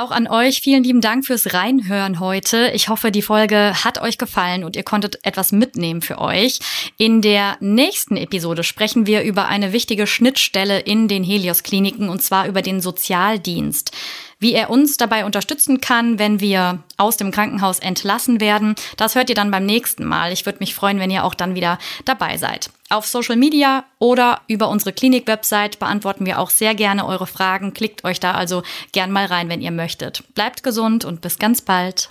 Auch 0.00 0.12
an 0.12 0.28
euch 0.28 0.62
vielen 0.62 0.82
lieben 0.82 1.02
Dank 1.02 1.26
fürs 1.26 1.52
Reinhören 1.52 2.20
heute. 2.20 2.70
Ich 2.72 2.88
hoffe, 2.88 3.12
die 3.12 3.20
Folge 3.20 3.74
hat 3.84 4.00
euch 4.00 4.16
gefallen 4.16 4.64
und 4.64 4.74
ihr 4.74 4.82
konntet 4.82 5.18
etwas 5.26 5.52
mitnehmen 5.52 6.00
für 6.00 6.18
euch. 6.18 6.58
In 6.96 7.20
der 7.20 7.58
nächsten 7.60 8.16
Episode 8.16 8.64
sprechen 8.64 9.04
wir 9.04 9.22
über 9.24 9.48
eine 9.48 9.74
wichtige 9.74 10.06
Schnittstelle 10.06 10.80
in 10.80 11.06
den 11.06 11.22
Helios 11.22 11.62
Kliniken 11.64 12.08
und 12.08 12.22
zwar 12.22 12.48
über 12.48 12.62
den 12.62 12.80
Sozialdienst. 12.80 13.92
Wie 14.40 14.54
er 14.54 14.70
uns 14.70 14.96
dabei 14.96 15.26
unterstützen 15.26 15.82
kann, 15.82 16.18
wenn 16.18 16.40
wir 16.40 16.78
aus 16.96 17.18
dem 17.18 17.30
Krankenhaus 17.30 17.78
entlassen 17.78 18.40
werden, 18.40 18.74
das 18.96 19.14
hört 19.14 19.28
ihr 19.28 19.34
dann 19.34 19.50
beim 19.50 19.66
nächsten 19.66 20.04
Mal. 20.04 20.32
Ich 20.32 20.46
würde 20.46 20.60
mich 20.60 20.74
freuen, 20.74 20.98
wenn 20.98 21.10
ihr 21.10 21.24
auch 21.24 21.34
dann 21.34 21.54
wieder 21.54 21.78
dabei 22.06 22.38
seid. 22.38 22.70
Auf 22.88 23.06
Social 23.06 23.36
Media 23.36 23.84
oder 23.98 24.40
über 24.48 24.70
unsere 24.70 24.94
Klinik-Website 24.94 25.78
beantworten 25.78 26.24
wir 26.24 26.38
auch 26.38 26.48
sehr 26.48 26.74
gerne 26.74 27.06
eure 27.06 27.26
Fragen. 27.26 27.74
Klickt 27.74 28.02
euch 28.04 28.18
da 28.18 28.32
also 28.32 28.62
gern 28.92 29.12
mal 29.12 29.26
rein, 29.26 29.50
wenn 29.50 29.60
ihr 29.60 29.70
möchtet. 29.70 30.24
Bleibt 30.34 30.62
gesund 30.62 31.04
und 31.04 31.20
bis 31.20 31.38
ganz 31.38 31.60
bald. 31.60 32.10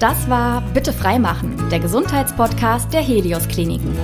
Das 0.00 0.28
war 0.28 0.62
Bitte 0.72 0.92
freimachen, 0.92 1.68
der 1.70 1.80
Gesundheitspodcast 1.80 2.92
der 2.92 3.02
Helios 3.02 3.46
Kliniken. 3.46 3.94